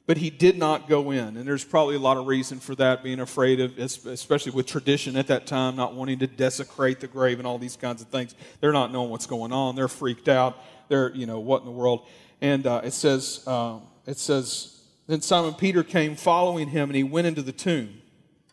but 0.06 0.18
he 0.18 0.30
did 0.30 0.56
not 0.56 0.88
go 0.88 1.10
in. 1.10 1.36
And 1.36 1.46
there's 1.46 1.64
probably 1.64 1.96
a 1.96 2.00
lot 2.00 2.16
of 2.16 2.26
reason 2.26 2.60
for 2.60 2.74
that, 2.76 3.02
being 3.02 3.20
afraid 3.20 3.60
of, 3.60 3.76
especially 3.78 4.52
with 4.52 4.66
tradition 4.66 5.16
at 5.16 5.26
that 5.26 5.46
time, 5.46 5.74
not 5.74 5.94
wanting 5.94 6.20
to 6.20 6.28
desecrate 6.28 7.00
the 7.00 7.08
grave 7.08 7.38
and 7.38 7.46
all 7.46 7.58
these 7.58 7.76
kinds 7.76 8.02
of 8.02 8.08
things. 8.08 8.34
They're 8.60 8.72
not 8.72 8.92
knowing 8.92 9.10
what's 9.10 9.26
going 9.26 9.52
on. 9.52 9.74
They're 9.74 9.88
freaked 9.88 10.28
out. 10.28 10.56
They're, 10.88 11.12
you 11.14 11.26
know, 11.26 11.40
what 11.40 11.60
in 11.60 11.66
the 11.66 11.72
world? 11.72 12.06
And 12.40 12.66
uh, 12.66 12.82
it 12.84 12.92
says, 12.92 13.42
uh, 13.48 13.80
it 14.06 14.18
says, 14.18 14.80
then 15.08 15.20
Simon 15.20 15.54
Peter 15.54 15.82
came 15.82 16.14
following 16.14 16.68
him, 16.68 16.88
and 16.88 16.96
he 16.96 17.02
went 17.02 17.26
into 17.26 17.42
the 17.42 17.52
tomb. 17.52 18.00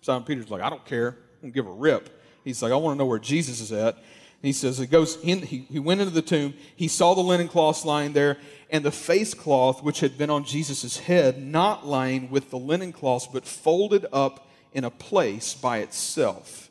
Simon 0.03 0.23
Peter's 0.25 0.51
like, 0.51 0.61
I 0.61 0.69
don't 0.69 0.85
care. 0.85 1.17
I 1.39 1.41
don't 1.43 1.53
give 1.53 1.65
a 1.65 1.71
rip. 1.71 2.21
He's 2.43 2.61
like, 2.61 2.73
I 2.73 2.75
want 2.75 2.95
to 2.95 2.97
know 2.99 3.05
where 3.05 3.19
Jesus 3.19 3.61
is 3.61 3.71
at. 3.71 3.95
And 3.95 4.03
he 4.41 4.51
says, 4.51 4.77
he 4.77 4.85
goes 4.85 5.17
in, 5.23 5.41
he, 5.41 5.59
he 5.71 5.79
went 5.79 6.01
into 6.01 6.13
the 6.13 6.21
tomb. 6.21 6.55
He 6.75 6.89
saw 6.89 7.13
the 7.13 7.21
linen 7.21 7.47
cloths 7.47 7.85
lying 7.85 8.11
there, 8.11 8.37
and 8.69 8.83
the 8.83 8.91
face 8.91 9.33
cloth 9.33 9.81
which 9.81 10.01
had 10.01 10.17
been 10.17 10.29
on 10.29 10.43
Jesus' 10.43 10.99
head, 10.99 11.41
not 11.41 11.87
lying 11.87 12.29
with 12.29 12.49
the 12.49 12.57
linen 12.57 12.91
cloths, 12.91 13.29
but 13.31 13.45
folded 13.45 14.05
up 14.11 14.49
in 14.73 14.83
a 14.83 14.89
place 14.89 15.53
by 15.53 15.77
itself. 15.77 16.69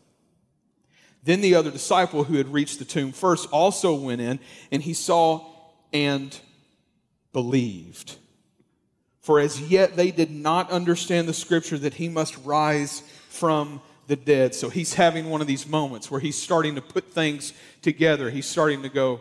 Then 1.25 1.41
the 1.41 1.55
other 1.55 1.71
disciple 1.71 2.25
who 2.25 2.37
had 2.37 2.53
reached 2.53 2.81
the 2.81 2.85
tomb 2.85 3.13
first 3.13 3.49
also 3.51 3.95
went 3.95 4.21
in, 4.21 4.41
and 4.71 4.83
he 4.83 4.93
saw 4.93 5.47
and 5.91 6.39
believed. 7.33 8.17
For 9.21 9.41
as 9.41 9.59
yet 9.59 9.97
they 9.97 10.11
did 10.11 10.31
not 10.31 10.71
understand 10.71 11.29
the 11.29 11.33
scripture 11.33 11.79
that 11.79 11.95
he 11.95 12.11
must 12.11 12.37
rise 12.45 13.03
from 13.33 13.81
the 14.07 14.17
dead. 14.17 14.55
So 14.55 14.69
he's 14.69 14.95
having 14.95 15.31
one 15.31 15.41
of 15.41 15.47
these 15.47 15.67
moments 15.67 16.11
where 16.11 16.21
he's 16.21 16.41
starting 16.41 16.75
to 16.75 16.83
put 16.83 17.13
things 17.13 17.53
together. 17.81 18.31
He's 18.31 18.47
starting 18.47 18.83
to 18.83 18.89
go, 18.89 19.21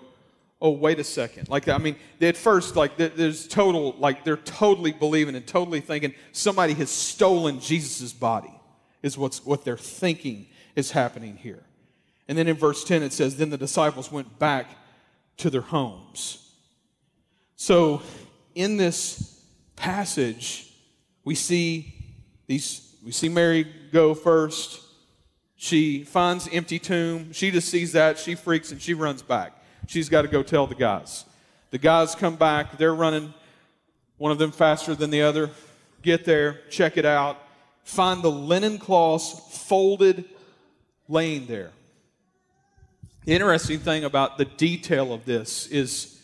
oh, 0.61 0.71
wait 0.71 0.99
a 0.99 1.03
second. 1.03 1.49
Like, 1.49 1.67
I 1.67 1.77
mean, 1.77 1.95
at 2.21 2.37
first, 2.37 2.75
like, 2.75 2.97
there's 2.97 3.47
total, 3.47 3.95
like, 3.97 4.23
they're 4.23 4.37
totally 4.37 4.91
believing 4.91 5.35
and 5.35 5.45
totally 5.45 5.81
thinking 5.81 6.13
somebody 6.31 6.73
has 6.73 6.89
stolen 6.89 7.59
Jesus' 7.59 8.13
body, 8.13 8.53
is 9.01 9.17
what's, 9.17 9.43
what 9.45 9.65
they're 9.65 9.77
thinking 9.77 10.47
is 10.75 10.91
happening 10.91 11.37
here. 11.37 11.63
And 12.27 12.37
then 12.37 12.47
in 12.47 12.55
verse 12.55 12.83
10, 12.83 13.01
it 13.01 13.11
says, 13.11 13.37
Then 13.37 13.49
the 13.49 13.57
disciples 13.57 14.11
went 14.11 14.37
back 14.37 14.67
to 15.37 15.49
their 15.49 15.61
homes. 15.61 16.53
So, 17.55 18.01
in 18.53 18.77
this 18.77 19.43
passage, 19.75 20.71
we 21.23 21.35
see 21.35 21.93
these, 22.47 22.90
we 23.03 23.11
see 23.11 23.29
Mary 23.29 23.65
go 23.91 24.13
first. 24.13 24.81
She 25.55 26.03
finds 26.03 26.47
empty 26.51 26.79
tomb. 26.79 27.33
She 27.33 27.51
just 27.51 27.69
sees 27.69 27.93
that. 27.93 28.17
She 28.17 28.35
freaks 28.35 28.71
and 28.71 28.81
she 28.81 28.93
runs 28.93 29.21
back. 29.21 29.53
She's 29.87 30.09
got 30.09 30.21
to 30.23 30.27
go 30.27 30.43
tell 30.43 30.67
the 30.67 30.75
guys. 30.75 31.25
The 31.71 31.77
guys 31.77 32.15
come 32.15 32.35
back. 32.35 32.77
They're 32.77 32.93
running, 32.93 33.33
one 34.17 34.31
of 34.31 34.37
them 34.37 34.51
faster 34.51 34.93
than 34.95 35.09
the 35.09 35.21
other. 35.21 35.49
Get 36.01 36.25
there, 36.25 36.61
check 36.69 36.97
it 36.97 37.05
out, 37.05 37.37
find 37.83 38.23
the 38.23 38.31
linen 38.31 38.79
cloths 38.79 39.57
folded, 39.67 40.25
laying 41.07 41.45
there. 41.45 41.71
The 43.25 43.33
interesting 43.33 43.79
thing 43.79 44.03
about 44.03 44.37
the 44.37 44.45
detail 44.45 45.13
of 45.13 45.25
this 45.25 45.67
is, 45.67 46.19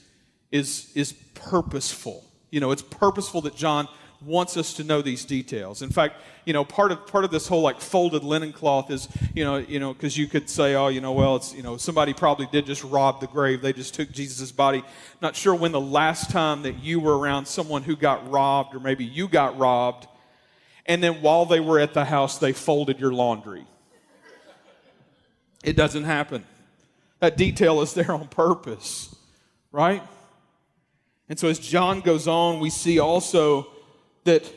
is, 0.52 0.92
is 0.96 1.14
purposeful. 1.36 2.24
You 2.50 2.60
know, 2.60 2.72
it's 2.72 2.82
purposeful 2.82 3.42
that 3.42 3.56
John 3.56 3.88
wants 4.22 4.58
us 4.58 4.74
to 4.74 4.84
know 4.84 5.02
these 5.02 5.26
details. 5.26 5.82
In 5.82 5.90
fact, 5.90 6.16
you 6.46 6.54
know, 6.54 6.64
part 6.64 6.92
of 6.92 7.06
part 7.08 7.24
of 7.24 7.32
this 7.32 7.48
whole 7.48 7.62
like 7.62 7.80
folded 7.80 8.24
linen 8.24 8.52
cloth 8.54 8.90
is, 8.90 9.08
you 9.36 9.44
know, 9.44 9.58
you 9.58 9.80
know, 9.80 9.94
because 9.94 10.18
you 10.18 10.28
could 10.28 10.50
say, 10.50 10.76
oh, 10.76 10.88
you 10.88 11.02
know, 11.02 11.12
well, 11.12 11.36
it's 11.36 11.54
you 11.54 11.62
know, 11.62 11.78
somebody 11.78 12.14
probably 12.14 12.48
did 12.52 12.66
just 12.66 12.84
rob 12.84 13.22
the 13.22 13.28
grave. 13.28 13.62
They 13.62 13.74
just 13.74 13.94
took 13.94 14.12
Jesus' 14.12 14.52
body. 14.52 14.84
Not 15.22 15.36
sure 15.36 15.54
when 15.54 15.72
the 15.72 15.82
last 15.82 16.32
time 16.32 16.64
that 16.64 16.84
you 16.84 17.00
were 17.00 17.18
around 17.18 17.48
someone 17.48 17.84
who 17.84 17.96
got 17.96 18.30
robbed, 18.30 18.76
or 18.76 18.80
maybe 18.80 19.06
you 19.06 19.28
got 19.28 19.58
robbed, 19.58 20.08
and 20.86 21.04
then 21.04 21.22
while 21.22 21.46
they 21.46 21.60
were 21.60 21.80
at 21.80 21.94
the 21.94 22.06
house, 22.06 22.38
they 22.38 22.54
folded 22.54 23.00
your 23.00 23.14
laundry. 23.14 23.66
It 25.64 25.76
doesn't 25.76 26.06
happen. 26.06 26.46
That 27.20 27.36
detail 27.36 27.82
is 27.82 27.94
there 27.94 28.12
on 28.12 28.28
purpose, 28.28 29.16
right? 29.72 30.02
And 31.30 31.38
so 31.38 31.50
as 31.50 31.60
John 31.60 32.02
goes 32.02 32.28
on, 32.28 32.60
we 32.60 32.70
see 32.70 33.00
also 33.00 33.68
that 34.28 34.50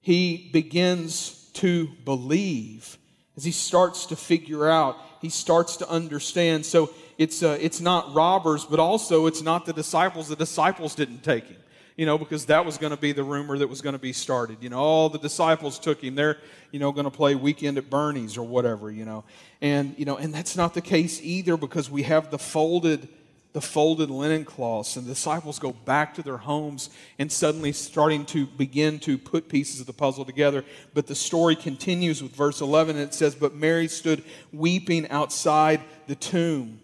he 0.00 0.48
begins 0.52 1.50
to 1.54 1.88
believe 2.04 2.96
as 3.36 3.44
he 3.44 3.52
starts 3.52 4.06
to 4.06 4.16
figure 4.16 4.68
out, 4.68 4.96
he 5.20 5.28
starts 5.28 5.76
to 5.78 5.88
understand. 5.90 6.64
So 6.64 6.90
it's, 7.18 7.42
uh, 7.42 7.58
it's 7.60 7.80
not 7.80 8.14
robbers, 8.14 8.64
but 8.64 8.80
also 8.80 9.26
it's 9.26 9.42
not 9.42 9.66
the 9.66 9.72
disciples. 9.72 10.28
The 10.28 10.36
disciples 10.36 10.94
didn't 10.94 11.22
take 11.22 11.44
him, 11.44 11.58
you 11.96 12.06
know, 12.06 12.16
because 12.16 12.46
that 12.46 12.64
was 12.64 12.78
going 12.78 12.92
to 12.92 12.96
be 12.96 13.12
the 13.12 13.24
rumor 13.24 13.58
that 13.58 13.68
was 13.68 13.82
going 13.82 13.92
to 13.92 13.98
be 13.98 14.14
started. 14.14 14.58
You 14.62 14.70
know, 14.70 14.78
all 14.78 15.08
the 15.10 15.18
disciples 15.18 15.78
took 15.78 16.02
him. 16.02 16.14
They're, 16.14 16.38
you 16.70 16.78
know, 16.78 16.92
going 16.92 17.04
to 17.04 17.10
play 17.10 17.34
weekend 17.34 17.76
at 17.76 17.90
Bernie's 17.90 18.38
or 18.38 18.46
whatever, 18.46 18.90
you 18.90 19.04
know. 19.04 19.24
And, 19.60 19.94
you 19.98 20.06
know, 20.06 20.16
and 20.16 20.32
that's 20.32 20.56
not 20.56 20.72
the 20.72 20.80
case 20.80 21.20
either 21.22 21.58
because 21.58 21.90
we 21.90 22.04
have 22.04 22.30
the 22.30 22.38
folded 22.38 23.06
the 23.52 23.60
folded 23.60 24.10
linen 24.10 24.44
cloths, 24.44 24.96
and 24.96 25.06
the 25.06 25.10
disciples 25.10 25.58
go 25.58 25.72
back 25.72 26.14
to 26.14 26.22
their 26.22 26.36
homes 26.36 26.90
and 27.18 27.32
suddenly 27.32 27.72
starting 27.72 28.26
to 28.26 28.46
begin 28.46 28.98
to 29.00 29.16
put 29.16 29.48
pieces 29.48 29.80
of 29.80 29.86
the 29.86 29.92
puzzle 29.92 30.24
together. 30.24 30.64
But 30.92 31.06
the 31.06 31.14
story 31.14 31.56
continues 31.56 32.22
with 32.22 32.36
verse 32.36 32.60
11, 32.60 32.96
and 32.96 33.04
it 33.04 33.14
says, 33.14 33.34
But 33.34 33.54
Mary 33.54 33.88
stood 33.88 34.22
weeping 34.52 35.08
outside 35.08 35.80
the 36.06 36.14
tomb. 36.14 36.80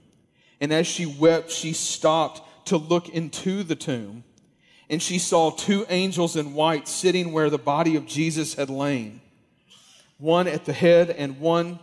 And 0.61 0.73
as 0.73 0.87
she 0.87 1.07
wept, 1.07 1.51
she 1.51 1.73
stopped 1.73 2.67
to 2.69 2.77
look 2.77 3.09
into 3.09 3.63
the 3.63 3.77
tomb. 3.77 4.25
And 4.89 5.03
she 5.03 5.19
saw 5.19 5.51
two 5.51 5.85
angels 5.89 6.37
in 6.37 6.55
white 6.55 6.87
sitting 6.87 7.33
where 7.33 7.51
the 7.51 7.59
body 7.59 7.97
of 7.97 8.07
Jesus 8.07 8.55
had 8.55 8.71
lain, 8.71 9.21
one 10.19 10.47
at 10.47 10.65
the 10.65 10.73
head 10.73 11.11
and 11.11 11.41
one 11.41 11.79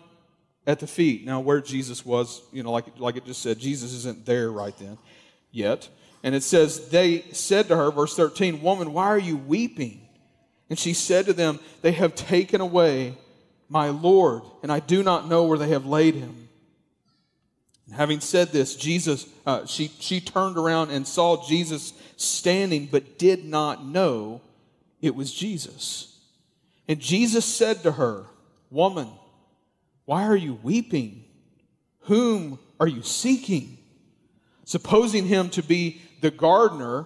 at 0.67 0.79
the 0.79 0.87
feet. 0.87 1.25
Now, 1.25 1.39
where 1.39 1.61
Jesus 1.61 2.05
was, 2.05 2.41
you 2.51 2.63
know, 2.63 2.71
like, 2.71 2.99
like 2.99 3.15
it 3.15 3.25
just 3.25 3.41
said, 3.41 3.59
Jesus 3.59 3.93
isn't 3.93 4.25
there 4.25 4.51
right 4.51 4.77
then 4.77 4.97
yet. 5.51 5.89
And 6.23 6.35
it 6.35 6.43
says, 6.43 6.89
They 6.89 7.21
said 7.31 7.67
to 7.67 7.75
her, 7.75 7.91
verse 7.91 8.15
13, 8.15 8.61
Woman, 8.61 8.93
why 8.93 9.07
are 9.07 9.19
you 9.19 9.37
weeping? 9.37 10.01
And 10.69 10.77
she 10.77 10.93
said 10.93 11.25
to 11.25 11.33
them, 11.33 11.59
They 11.81 11.93
have 11.93 12.15
taken 12.15 12.61
away 12.61 13.17
my 13.69 13.89
Lord, 13.89 14.43
and 14.63 14.71
I 14.71 14.79
do 14.79 15.03
not 15.03 15.27
know 15.27 15.43
where 15.43 15.57
they 15.57 15.69
have 15.69 15.85
laid 15.85 16.15
him. 16.15 16.49
And 17.85 17.95
having 17.95 18.19
said 18.19 18.49
this, 18.49 18.75
Jesus, 18.75 19.27
uh, 19.45 19.65
she, 19.65 19.91
she 19.99 20.19
turned 20.19 20.57
around 20.57 20.91
and 20.91 21.07
saw 21.07 21.47
Jesus 21.47 21.93
standing, 22.17 22.87
but 22.87 23.17
did 23.17 23.45
not 23.45 23.85
know 23.85 24.41
it 25.01 25.15
was 25.15 25.33
Jesus. 25.33 26.19
And 26.87 26.99
Jesus 26.99 27.45
said 27.45 27.83
to 27.83 27.93
her, 27.93 28.25
Woman, 28.71 29.09
why 30.09 30.25
are 30.25 30.35
you 30.35 30.55
weeping? 30.63 31.23
Whom 32.05 32.57
are 32.79 32.87
you 32.87 33.03
seeking? 33.03 33.77
Supposing 34.65 35.27
him 35.27 35.51
to 35.51 35.61
be 35.61 36.01
the 36.21 36.31
gardener, 36.31 37.05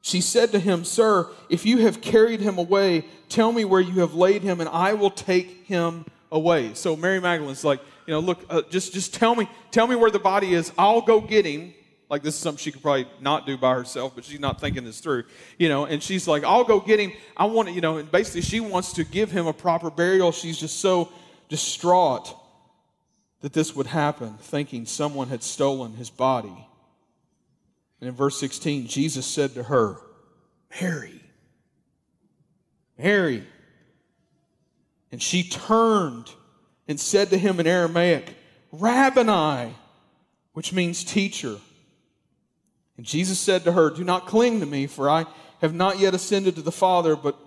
she 0.00 0.22
said 0.22 0.50
to 0.52 0.58
him, 0.58 0.84
Sir, 0.84 1.28
if 1.50 1.66
you 1.66 1.80
have 1.80 2.00
carried 2.00 2.40
him 2.40 2.56
away, 2.56 3.04
tell 3.28 3.52
me 3.52 3.66
where 3.66 3.82
you 3.82 4.00
have 4.00 4.14
laid 4.14 4.40
him, 4.40 4.58
and 4.58 4.70
I 4.70 4.94
will 4.94 5.10
take 5.10 5.66
him 5.66 6.06
away. 6.32 6.72
So 6.72 6.96
Mary 6.96 7.20
Magdalene's 7.20 7.62
like, 7.62 7.80
you 8.06 8.14
know, 8.14 8.20
look, 8.20 8.38
uh, 8.48 8.62
just 8.70 8.94
just 8.94 9.12
tell 9.12 9.34
me, 9.34 9.46
tell 9.70 9.86
me 9.86 9.94
where 9.94 10.10
the 10.10 10.18
body 10.18 10.54
is. 10.54 10.72
I'll 10.78 11.02
go 11.02 11.20
get 11.20 11.44
him. 11.44 11.74
Like 12.08 12.22
this 12.22 12.36
is 12.36 12.40
something 12.40 12.58
she 12.58 12.72
could 12.72 12.80
probably 12.80 13.06
not 13.20 13.44
do 13.44 13.58
by 13.58 13.74
herself, 13.74 14.14
but 14.14 14.24
she's 14.24 14.40
not 14.40 14.62
thinking 14.62 14.82
this 14.82 15.00
through, 15.00 15.24
you 15.58 15.68
know. 15.68 15.84
And 15.84 16.02
she's 16.02 16.26
like, 16.26 16.42
I'll 16.42 16.64
go 16.64 16.80
get 16.80 17.00
him. 17.00 17.12
I 17.36 17.44
want 17.44 17.68
to, 17.68 17.74
you 17.74 17.82
know. 17.82 17.98
And 17.98 18.10
basically, 18.10 18.40
she 18.40 18.60
wants 18.60 18.94
to 18.94 19.04
give 19.04 19.30
him 19.30 19.46
a 19.46 19.52
proper 19.52 19.90
burial. 19.90 20.32
She's 20.32 20.58
just 20.58 20.80
so 20.80 21.12
distraught 21.48 22.36
that 23.40 23.52
this 23.52 23.74
would 23.74 23.86
happen, 23.86 24.34
thinking 24.38 24.86
someone 24.86 25.28
had 25.28 25.42
stolen 25.42 25.94
his 25.94 26.10
body. 26.10 26.66
And 28.00 28.08
in 28.08 28.14
verse 28.14 28.38
16, 28.38 28.86
Jesus 28.86 29.26
said 29.26 29.54
to 29.54 29.64
her, 29.64 29.96
Mary, 30.80 31.20
Mary. 32.98 33.44
And 35.10 35.22
she 35.22 35.42
turned 35.42 36.30
and 36.86 36.98
said 37.00 37.30
to 37.30 37.38
him 37.38 37.60
in 37.60 37.66
Aramaic, 37.66 38.34
Rabboni, 38.72 39.74
which 40.52 40.72
means 40.72 41.04
teacher. 41.04 41.56
And 42.96 43.06
Jesus 43.06 43.38
said 43.38 43.64
to 43.64 43.72
her, 43.72 43.90
Do 43.90 44.04
not 44.04 44.26
cling 44.26 44.60
to 44.60 44.66
me, 44.66 44.86
for 44.86 45.08
I 45.08 45.24
have 45.60 45.74
not 45.74 45.98
yet 45.98 46.14
ascended 46.14 46.56
to 46.56 46.62
the 46.62 46.72
Father, 46.72 47.16
but 47.16 47.38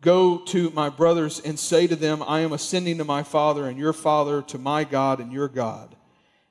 Go 0.00 0.38
to 0.46 0.70
my 0.70 0.88
brothers 0.88 1.40
and 1.40 1.58
say 1.58 1.86
to 1.86 1.96
them, 1.96 2.22
I 2.26 2.40
am 2.40 2.52
ascending 2.52 2.98
to 2.98 3.04
my 3.04 3.22
Father 3.22 3.66
and 3.66 3.78
your 3.78 3.92
Father, 3.92 4.40
to 4.42 4.58
my 4.58 4.84
God 4.84 5.20
and 5.20 5.32
your 5.32 5.48
God. 5.48 5.94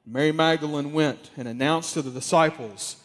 Mary 0.05 0.31
Magdalene 0.31 0.91
went 0.91 1.31
and 1.37 1.47
announced 1.47 1.93
to 1.93 2.01
the 2.01 2.11
disciples, 2.11 2.97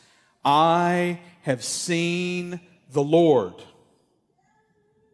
I 0.44 1.20
have 1.42 1.64
seen 1.64 2.60
the 2.92 3.02
Lord, 3.02 3.54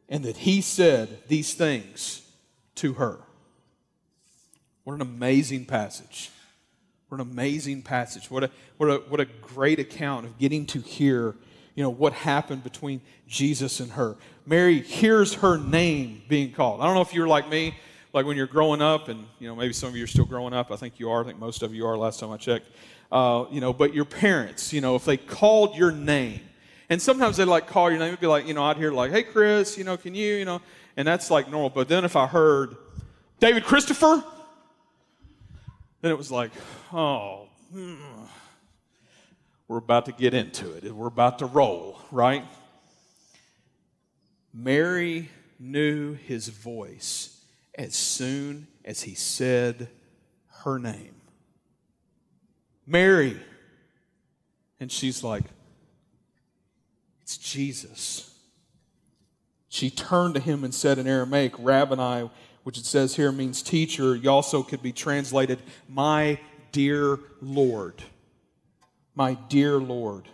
and 0.08 0.24
that 0.24 0.38
he 0.38 0.60
said 0.60 1.20
these 1.28 1.54
things 1.54 2.22
to 2.76 2.94
her. 2.94 3.20
What 4.84 4.94
an 4.94 5.02
amazing 5.02 5.66
passage. 5.66 6.30
What 7.08 7.20
an 7.20 7.28
amazing 7.28 7.82
passage. 7.82 8.30
What 8.30 8.44
a, 8.44 8.50
what 8.76 8.86
a, 8.86 8.96
what 9.08 9.20
a 9.20 9.24
great 9.24 9.78
account 9.78 10.26
of 10.26 10.38
getting 10.38 10.66
to 10.66 10.80
hear 10.80 11.36
you 11.80 11.84
know, 11.84 11.88
what 11.88 12.12
happened 12.12 12.62
between 12.62 13.00
Jesus 13.26 13.80
and 13.80 13.92
her. 13.92 14.14
Mary 14.44 14.82
hears 14.82 15.32
her 15.32 15.56
name 15.56 16.20
being 16.28 16.52
called. 16.52 16.82
I 16.82 16.84
don't 16.84 16.94
know 16.94 17.00
if 17.00 17.14
you're 17.14 17.26
like 17.26 17.48
me, 17.48 17.74
like 18.12 18.26
when 18.26 18.36
you're 18.36 18.46
growing 18.46 18.82
up, 18.82 19.08
and, 19.08 19.24
you 19.38 19.48
know, 19.48 19.56
maybe 19.56 19.72
some 19.72 19.88
of 19.88 19.96
you 19.96 20.04
are 20.04 20.06
still 20.06 20.26
growing 20.26 20.52
up. 20.52 20.70
I 20.70 20.76
think 20.76 21.00
you 21.00 21.08
are. 21.08 21.22
I 21.22 21.24
think 21.24 21.38
most 21.38 21.62
of 21.62 21.72
you 21.72 21.86
are 21.86 21.96
last 21.96 22.20
time 22.20 22.32
I 22.32 22.36
checked. 22.36 22.66
Uh, 23.10 23.46
you 23.50 23.62
know, 23.62 23.72
but 23.72 23.94
your 23.94 24.04
parents, 24.04 24.74
you 24.74 24.82
know, 24.82 24.94
if 24.94 25.06
they 25.06 25.16
called 25.16 25.74
your 25.74 25.90
name, 25.90 26.40
and 26.90 27.00
sometimes 27.00 27.38
they 27.38 27.46
like 27.46 27.66
call 27.66 27.88
your 27.88 27.98
name, 27.98 28.08
it'd 28.08 28.20
be 28.20 28.26
like, 28.26 28.46
you 28.46 28.52
know, 28.52 28.64
I'd 28.64 28.76
hear 28.76 28.92
like, 28.92 29.10
hey, 29.10 29.22
Chris, 29.22 29.78
you 29.78 29.84
know, 29.84 29.96
can 29.96 30.14
you, 30.14 30.34
you 30.34 30.44
know, 30.44 30.60
and 30.98 31.08
that's 31.08 31.30
like 31.30 31.50
normal. 31.50 31.70
But 31.70 31.88
then 31.88 32.04
if 32.04 32.14
I 32.14 32.26
heard 32.26 32.76
David 33.38 33.64
Christopher, 33.64 34.22
then 36.02 36.12
it 36.12 36.18
was 36.18 36.30
like, 36.30 36.50
oh, 36.92 37.48
hmm 37.72 37.94
we're 39.70 39.76
about 39.76 40.06
to 40.06 40.12
get 40.12 40.34
into 40.34 40.72
it. 40.72 40.92
We're 40.92 41.06
about 41.06 41.38
to 41.38 41.46
roll, 41.46 41.96
right? 42.10 42.44
Mary 44.52 45.28
knew 45.60 46.14
his 46.14 46.48
voice 46.48 47.40
as 47.76 47.94
soon 47.94 48.66
as 48.84 49.02
he 49.02 49.14
said 49.14 49.86
her 50.64 50.80
name. 50.80 51.14
Mary. 52.84 53.38
And 54.80 54.90
she's 54.90 55.22
like, 55.22 55.44
It's 57.22 57.38
Jesus. 57.38 58.34
She 59.68 59.88
turned 59.88 60.34
to 60.34 60.40
him 60.40 60.64
and 60.64 60.74
said 60.74 60.98
in 60.98 61.06
Aramaic, 61.06 61.52
Rabboni, 61.60 62.28
which 62.64 62.76
it 62.76 62.86
says 62.86 63.14
here 63.14 63.30
means 63.30 63.62
teacher. 63.62 64.16
You 64.16 64.30
also 64.30 64.64
could 64.64 64.82
be 64.82 64.90
translated, 64.90 65.62
My 65.88 66.40
dear 66.72 67.20
Lord 67.40 68.02
my 69.20 69.34
dear 69.50 69.76
Lord. 69.76 70.26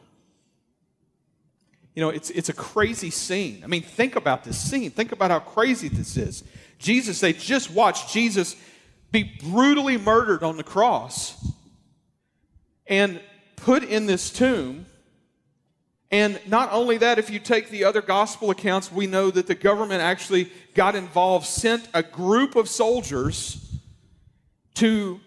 You 1.97 2.03
know, 2.03 2.11
it's, 2.11 2.31
it's 2.31 2.51
a 2.51 2.53
crazy 2.53 3.11
scene. 3.11 3.63
I 3.65 3.67
mean, 3.67 3.83
think 3.83 4.15
about 4.15 4.45
this 4.45 4.57
scene. 4.57 4.93
Think 4.93 5.11
about 5.11 5.33
how 5.33 5.41
crazy 5.41 5.89
this 5.89 6.17
is. 6.17 6.45
Jesus, 6.79 7.19
they 7.19 7.33
just 7.33 7.69
watched 7.73 8.13
Jesus 8.13 8.55
be 9.11 9.25
brutally 9.51 9.97
murdered 9.97 10.45
on 10.45 10.57
the 10.57 10.63
cross 10.63 11.51
and 12.87 13.21
put 13.57 13.83
in 13.83 14.07
this 14.07 14.31
tomb. 14.31 14.87
And 16.13 16.39
not 16.47 16.71
only 16.71 16.97
that, 16.99 17.19
if 17.19 17.29
you 17.29 17.41
take 17.41 17.71
the 17.71 17.83
other 17.83 18.03
gospel 18.03 18.53
accounts, 18.53 18.93
we 18.93 19.09
know 19.09 19.33
that 19.33 19.49
the 19.49 19.57
government 19.57 20.01
actually 20.01 20.53
got 20.75 20.95
involved, 20.95 21.45
sent 21.45 21.89
a 21.93 22.05
group 22.05 22.55
of 22.55 22.69
soldiers 22.69 23.81
to 24.75 25.19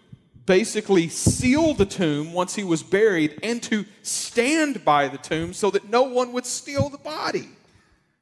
basically 0.50 1.08
seal 1.08 1.74
the 1.74 1.86
tomb 1.86 2.32
once 2.32 2.56
he 2.56 2.64
was 2.64 2.82
buried 2.82 3.38
and 3.44 3.62
to 3.62 3.84
stand 4.02 4.84
by 4.84 5.06
the 5.06 5.16
tomb 5.16 5.52
so 5.52 5.70
that 5.70 5.88
no 5.88 6.02
one 6.02 6.32
would 6.32 6.44
steal 6.44 6.88
the 6.88 6.98
body. 6.98 7.48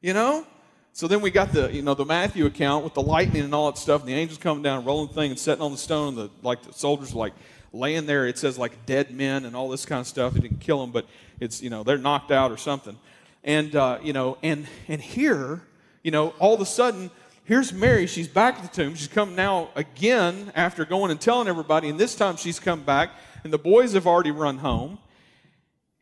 You 0.03 0.13
know? 0.13 0.47
So 0.93 1.09
then 1.09 1.23
we 1.23 1.31
got 1.31 1.55
the, 1.55 1.73
you 1.73 1.81
know, 1.81 1.95
the 1.95 2.05
Matthew 2.05 2.45
account 2.45 2.85
with 2.85 2.93
the 2.93 3.01
lightning 3.01 3.45
and 3.45 3.55
all 3.55 3.73
that 3.73 3.79
stuff, 3.79 4.03
and 4.03 4.11
the 4.11 4.13
angels 4.13 4.39
coming 4.39 4.63
down, 4.63 4.85
rolling 4.85 5.09
the 5.09 5.15
thing 5.15 5.31
and 5.31 5.41
setting 5.41 5.63
on 5.63 5.73
the 5.73 5.79
stone, 5.79 6.09
and 6.09 6.19
the 6.19 6.31
like 6.43 6.63
the 6.63 6.73
soldiers 6.75 7.15
like 7.15 7.33
laying 7.73 8.05
there, 8.05 8.27
it 8.27 8.37
says 8.37 8.59
like 8.59 8.85
dead 8.85 9.11
men 9.11 9.47
and 9.47 9.57
all 9.57 9.71
this 9.71 9.87
kind 9.87 10.01
of 10.03 10.07
stuff. 10.07 10.37
It 10.37 10.43
didn't 10.43 10.61
kill 10.61 10.83
them, 10.83 10.91
but 10.91 11.07
it's, 11.41 11.63
you 11.63 11.71
know, 11.71 11.83
they're 11.83 11.97
knocked 11.97 12.31
out 12.31 12.53
or 12.53 12.59
something. 12.59 12.99
And 13.43 13.75
uh, 13.75 14.01
you 14.03 14.13
know, 14.13 14.37
and 14.43 14.67
and 14.87 15.01
here, 15.01 15.63
you 16.03 16.11
know, 16.11 16.35
all 16.39 16.53
of 16.53 16.61
a 16.61 16.67
sudden 16.67 17.11
here's 17.49 17.73
Mary. 17.73 18.07
She's 18.07 18.29
back 18.29 18.57
at 18.57 18.63
the 18.63 18.69
tomb. 18.69 18.95
She's 18.95 19.09
come 19.09 19.35
now 19.35 19.71
again 19.75 20.53
after 20.55 20.85
going 20.85 21.11
and 21.11 21.19
telling 21.19 21.49
everybody, 21.49 21.89
and 21.89 21.99
this 21.99 22.15
time 22.15 22.37
she's 22.37 22.61
come 22.61 22.83
back, 22.83 23.11
and 23.43 23.51
the 23.51 23.59
boys 23.59 23.95
have 23.95 24.07
already 24.07 24.31
run 24.31 24.59
home. 24.59 24.99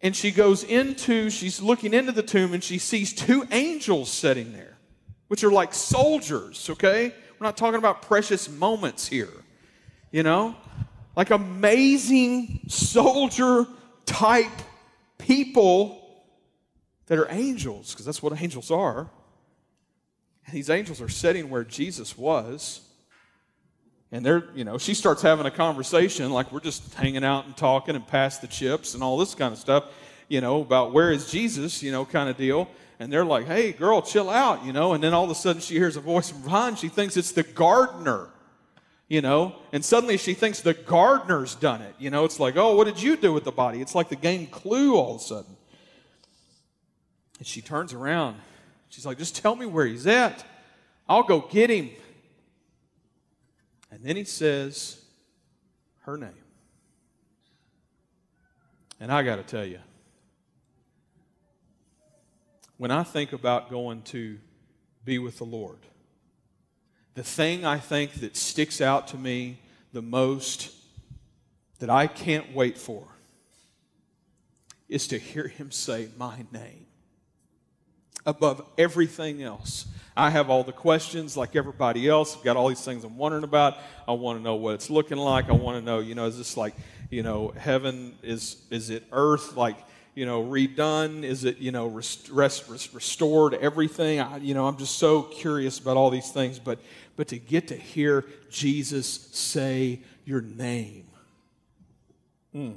And 0.03 0.15
she 0.15 0.33
goes 0.33 0.65
into, 0.65 1.31
she's 1.31 1.63
looking 1.63 1.95
into 1.95 2.11
the 2.11 2.23
tomb, 2.23 2.53
and 2.53 2.63
she 2.63 2.79
sees 2.79 3.15
two 3.15 3.47
angels 3.53 4.11
sitting 4.11 4.53
there, 4.53 4.77
which 5.29 5.45
are 5.45 5.51
like 5.53 5.73
soldiers, 5.73 6.69
okay? 6.69 7.15
We're 7.39 7.47
not 7.47 7.57
talking 7.57 7.79
about 7.79 8.03
precious 8.03 8.51
moments 8.51 9.07
here, 9.07 9.31
you 10.11 10.25
know? 10.25 10.57
Like 11.15 11.31
amazing 11.31 12.63
soldier 12.67 13.67
type 14.05 14.51
people 15.17 16.03
that 17.07 17.19
are 17.19 17.29
angels, 17.31 17.93
because 17.93 18.05
that's 18.05 18.21
what 18.21 18.39
angels 18.43 18.73
are. 18.73 19.09
And 20.47 20.55
these 20.55 20.71
angels 20.71 21.01
are 21.01 21.09
sitting 21.09 21.51
where 21.51 21.65
Jesus 21.65 22.17
was. 22.17 22.81
And 24.13 24.25
they're, 24.25 24.45
you 24.55 24.65
know, 24.65 24.79
she 24.79 24.95
starts 24.95 25.21
having 25.23 25.47
a 25.47 25.51
conversation 25.51 26.31
like 26.31 26.53
we're 26.53 26.61
just 26.61 26.95
hanging 26.95 27.25
out 27.25 27.47
and 27.47 27.57
talking 27.57 27.97
and 27.97 28.07
pass 28.07 28.39
the 28.39 28.47
chips 28.47 28.95
and 28.95 29.03
all 29.03 29.19
this 29.19 29.35
kind 29.35 29.53
of 29.53 29.59
stuff, 29.59 29.85
you 30.29 30.41
know, 30.41 30.63
about 30.63 30.93
where 30.93 31.11
is 31.11 31.31
Jesus, 31.31 31.83
you 31.83 31.91
know, 31.91 32.05
kind 32.05 32.31
of 32.31 32.37
deal. 32.37 32.69
And 33.01 33.13
they're 33.13 33.25
like, 33.25 33.47
hey, 33.47 33.73
girl, 33.73 34.01
chill 34.01 34.31
out, 34.31 34.65
you 34.65 34.73
know. 34.73 34.95
And 34.95 35.03
then 35.03 35.13
all 35.13 35.25
of 35.25 35.31
a 35.31 35.35
sudden 35.35 35.61
she 35.61 35.75
hears 35.75 35.97
a 35.97 36.01
voice 36.01 36.31
from 36.31 36.43
behind. 36.43 36.79
She 36.79 36.89
thinks 36.89 37.17
it's 37.17 37.33
the 37.33 37.43
gardener, 37.43 38.29
you 39.09 39.21
know. 39.21 39.57
And 39.73 39.85
suddenly 39.85 40.17
she 40.17 40.35
thinks 40.35 40.61
the 40.61 40.75
gardener's 40.75 41.57
done 41.57 41.83
it. 41.83 41.95
You 41.99 42.11
know, 42.11 42.25
it's 42.25 42.39
like, 42.39 42.57
oh, 42.57 42.77
what 42.77 42.85
did 42.85 43.03
you 43.03 43.17
do 43.17 43.33
with 43.33 43.45
the 43.45 43.53
body? 43.53 43.81
It's 43.83 43.95
like 43.95 44.09
the 44.09 44.17
game 44.17 44.47
clue 44.47 44.95
all 44.95 45.17
of 45.17 45.21
a 45.21 45.25
sudden. 45.25 45.57
And 47.39 47.47
she 47.47 47.61
turns 47.61 47.93
around 47.93 48.37
She's 48.89 49.05
like, 49.07 49.19
just 49.19 49.37
tell 49.37 49.57
me 49.57 49.67
where 49.67 49.87
he's 49.87 50.07
at. 50.07 50.45
I'll 51.09 51.23
go 51.23 51.41
get 51.41 51.71
him. 51.71 51.91
And 53.91 54.03
then 54.03 54.17
he 54.17 54.25
says 54.25 55.03
her 56.03 56.17
name. 56.17 56.31
And 59.01 59.13
I 59.13 59.23
got 59.23 59.37
to 59.37 59.43
tell 59.43 59.65
you, 59.65 59.81
when 62.79 62.91
I 62.91 63.03
think 63.03 63.33
about 63.33 63.71
going 63.71 64.03
to 64.03 64.39
be 65.05 65.19
with 65.19 65.39
the 65.39 65.45
Lord, 65.45 65.79
the 67.15 67.23
thing 67.23 67.65
I 67.65 67.79
think 67.79 68.15
that 68.21 68.37
sticks 68.37 68.81
out 68.81 69.09
to 69.09 69.17
me 69.17 69.61
the 69.93 70.03
most 70.03 70.73
that 71.79 71.91
I 71.91 72.07
can't 72.07 72.55
wait 72.55 72.77
for 72.77 73.07
is 74.89 75.09
to 75.09 75.19
hear 75.19 75.49
him 75.49 75.71
say 75.71 76.09
my 76.17 76.45
name 76.53 76.86
above 78.27 78.63
everything 78.77 79.43
else. 79.43 79.87
I 80.17 80.31
have 80.31 80.51
all 80.51 80.65
the 80.65 80.73
questions 80.73 81.37
like 81.37 81.55
everybody 81.55 82.09
else. 82.09 82.37
I've 82.37 82.43
got 82.43 82.57
all 82.57 82.69
these 82.69 82.85
things 82.85 83.05
I'm 83.05 83.19
wondering 83.19 83.45
about. 83.45 83.77
I 84.09 84.13
want 84.13 84.39
to 84.39 84.43
know 84.43 84.55
what 84.57 84.75
it's 84.75 84.91
looking 84.91 85.19
like. 85.19 85.49
I 85.51 85.53
want 85.53 85.79
to 85.79 85.85
know, 85.85 85.99
you 85.99 86.15
know, 86.15 86.27
is 86.27 86.39
this 86.39 86.57
like, 86.57 86.75
you 87.11 87.23
know, 87.23 87.53
heaven 87.57 88.15
is 88.23 88.57
is 88.71 88.91
it 88.91 89.05
earth 89.13 89.57
like, 89.57 89.77
you 90.15 90.25
know, 90.25 90.43
redone? 90.43 91.23
Is 91.23 91.45
it, 91.45 91.59
you 91.59 91.71
know, 91.71 91.87
rest, 91.87 92.31
rest, 92.31 92.69
restored 92.95 93.55
everything? 93.55 94.21
I, 94.21 94.39
you 94.39 94.55
know, 94.55 94.67
I'm 94.67 94.79
just 94.79 94.97
so 94.97 95.23
curious 95.23 95.79
about 95.79 95.99
all 95.99 96.09
these 96.09 96.31
things, 96.31 96.59
but 96.59 96.79
but 97.17 97.29
to 97.29 97.39
get 97.39 97.69
to 97.69 97.77
hear 97.77 98.25
Jesus 98.51 99.07
say 99.33 100.01
your 100.25 100.41
name. 100.41 101.07
Mm. 102.55 102.77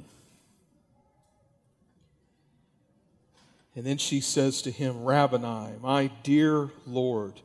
And 3.76 3.84
then 3.84 3.98
she 3.98 4.20
says 4.20 4.62
to 4.62 4.70
him, 4.70 5.04
Rabboni, 5.04 5.78
my 5.80 6.10
dear 6.22 6.70
Lord, 6.86 7.40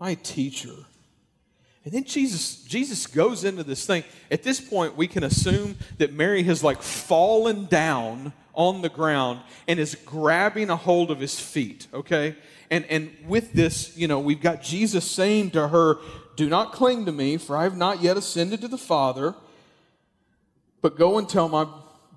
my 0.00 0.14
teacher. 0.14 0.74
And 1.84 1.92
then 1.92 2.04
Jesus, 2.04 2.62
Jesus 2.64 3.06
goes 3.06 3.44
into 3.44 3.62
this 3.62 3.86
thing. 3.86 4.04
At 4.30 4.42
this 4.42 4.60
point, 4.60 4.96
we 4.96 5.06
can 5.06 5.24
assume 5.24 5.76
that 5.98 6.12
Mary 6.12 6.42
has 6.44 6.64
like 6.64 6.82
fallen 6.82 7.66
down 7.66 8.32
on 8.54 8.82
the 8.82 8.88
ground 8.88 9.40
and 9.66 9.78
is 9.78 9.94
grabbing 10.04 10.68
a 10.68 10.76
hold 10.76 11.10
of 11.10 11.20
his 11.20 11.38
feet, 11.38 11.86
okay? 11.94 12.34
And, 12.70 12.84
and 12.86 13.14
with 13.26 13.52
this, 13.52 13.96
you 13.96 14.08
know, 14.08 14.18
we've 14.18 14.40
got 14.40 14.62
Jesus 14.62 15.10
saying 15.10 15.52
to 15.52 15.68
her, 15.68 15.96
Do 16.36 16.48
not 16.48 16.72
cling 16.72 17.06
to 17.06 17.12
me, 17.12 17.36
for 17.36 17.56
I 17.56 17.62
have 17.62 17.76
not 17.76 18.02
yet 18.02 18.16
ascended 18.16 18.60
to 18.62 18.68
the 18.68 18.78
Father, 18.78 19.34
but 20.82 20.96
go 20.96 21.18
and 21.18 21.28
tell 21.28 21.48
my 21.48 21.66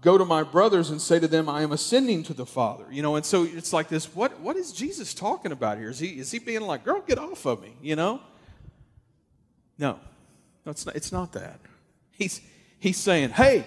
go 0.01 0.17
to 0.17 0.25
my 0.25 0.43
brothers 0.43 0.89
and 0.89 0.99
say 0.99 1.19
to 1.19 1.27
them, 1.27 1.47
I 1.47 1.61
am 1.61 1.71
ascending 1.71 2.23
to 2.23 2.33
the 2.33 2.45
Father. 2.45 2.85
You 2.91 3.03
know, 3.03 3.15
and 3.15 3.25
so 3.25 3.43
it's 3.43 3.71
like 3.71 3.87
this, 3.87 4.13
what, 4.15 4.39
what 4.39 4.57
is 4.57 4.71
Jesus 4.71 5.13
talking 5.13 5.51
about 5.51 5.77
here? 5.77 5.89
Is 5.89 5.99
he, 5.99 6.19
is 6.19 6.31
he 6.31 6.39
being 6.39 6.61
like, 6.61 6.83
girl, 6.83 7.01
get 7.01 7.19
off 7.19 7.45
of 7.45 7.61
me, 7.61 7.73
you 7.81 7.95
know? 7.95 8.19
No, 9.77 9.99
no 10.65 10.71
it's, 10.71 10.85
not, 10.85 10.95
it's 10.95 11.11
not 11.11 11.31
that. 11.33 11.59
He's, 12.11 12.41
he's 12.79 12.97
saying, 12.97 13.29
hey, 13.29 13.63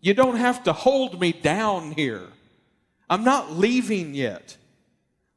you 0.00 0.14
don't 0.14 0.36
have 0.36 0.64
to 0.64 0.72
hold 0.72 1.20
me 1.20 1.32
down 1.32 1.92
here. 1.92 2.28
I'm 3.08 3.24
not 3.24 3.52
leaving 3.52 4.14
yet. 4.14 4.56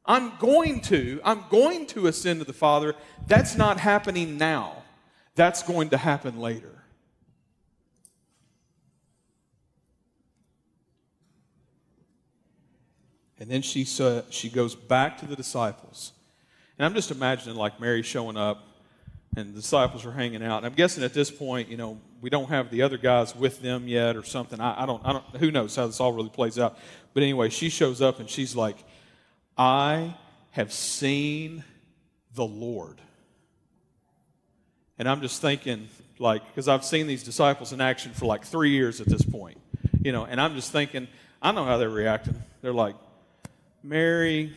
I'm 0.05 0.33
going 0.39 0.81
to, 0.81 1.21
I'm 1.23 1.43
going 1.49 1.85
to 1.87 2.07
ascend 2.07 2.39
to 2.39 2.45
the 2.45 2.53
Father. 2.53 2.95
That's 3.27 3.55
not 3.55 3.79
happening 3.79 4.37
now. 4.37 4.83
That's 5.35 5.63
going 5.63 5.89
to 5.89 5.97
happen 5.97 6.39
later. 6.39 6.80
And 13.41 13.49
then 13.49 13.63
she, 13.63 13.87
uh, 13.99 14.21
she 14.29 14.49
goes 14.49 14.75
back 14.75 15.17
to 15.17 15.25
the 15.25 15.35
disciples. 15.35 16.11
And 16.77 16.85
I'm 16.85 16.93
just 16.93 17.09
imagining 17.09 17.55
like 17.55 17.79
Mary 17.81 18.03
showing 18.03 18.37
up 18.37 18.67
and 19.35 19.49
the 19.49 19.59
disciples 19.59 20.05
are 20.05 20.11
hanging 20.11 20.43
out. 20.43 20.57
And 20.57 20.67
I'm 20.67 20.75
guessing 20.75 21.03
at 21.03 21.15
this 21.15 21.31
point, 21.31 21.67
you 21.67 21.75
know, 21.75 21.99
we 22.21 22.29
don't 22.29 22.49
have 22.49 22.69
the 22.69 22.83
other 22.83 22.99
guys 22.99 23.35
with 23.35 23.59
them 23.63 23.87
yet 23.87 24.15
or 24.15 24.23
something. 24.23 24.59
I, 24.61 24.83
I, 24.83 24.85
don't, 24.85 25.03
I 25.03 25.13
don't, 25.13 25.25
who 25.37 25.49
knows 25.49 25.75
how 25.75 25.87
this 25.87 25.99
all 25.99 26.13
really 26.13 26.29
plays 26.29 26.59
out. 26.59 26.77
But 27.15 27.23
anyway, 27.23 27.49
she 27.49 27.69
shows 27.69 27.99
up 27.99 28.19
and 28.19 28.29
she's 28.29 28.55
like, 28.55 28.77
I 29.57 30.13
have 30.51 30.71
seen 30.71 31.63
the 32.35 32.45
Lord. 32.45 33.01
And 34.99 35.09
I'm 35.09 35.21
just 35.21 35.41
thinking, 35.41 35.89
like, 36.19 36.45
because 36.45 36.67
I've 36.67 36.85
seen 36.85 37.07
these 37.07 37.23
disciples 37.23 37.73
in 37.73 37.81
action 37.81 38.11
for 38.11 38.27
like 38.27 38.45
three 38.45 38.69
years 38.69 39.01
at 39.01 39.07
this 39.07 39.23
point, 39.23 39.57
you 39.99 40.11
know, 40.11 40.25
and 40.25 40.39
I'm 40.39 40.53
just 40.53 40.71
thinking, 40.71 41.07
I 41.41 41.51
know 41.51 41.65
how 41.65 41.77
they're 41.77 41.89
reacting. 41.89 42.35
They're 42.61 42.71
like, 42.71 42.93
Mary, 43.83 44.53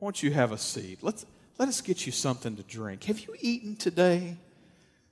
won't 0.00 0.22
you 0.22 0.30
have 0.30 0.52
a 0.52 0.58
seat? 0.58 0.98
Let's, 1.02 1.24
let 1.58 1.68
us 1.68 1.80
get 1.80 2.06
you 2.06 2.12
something 2.12 2.56
to 2.56 2.62
drink. 2.62 3.04
Have 3.04 3.20
you 3.20 3.34
eaten 3.40 3.76
today? 3.76 4.36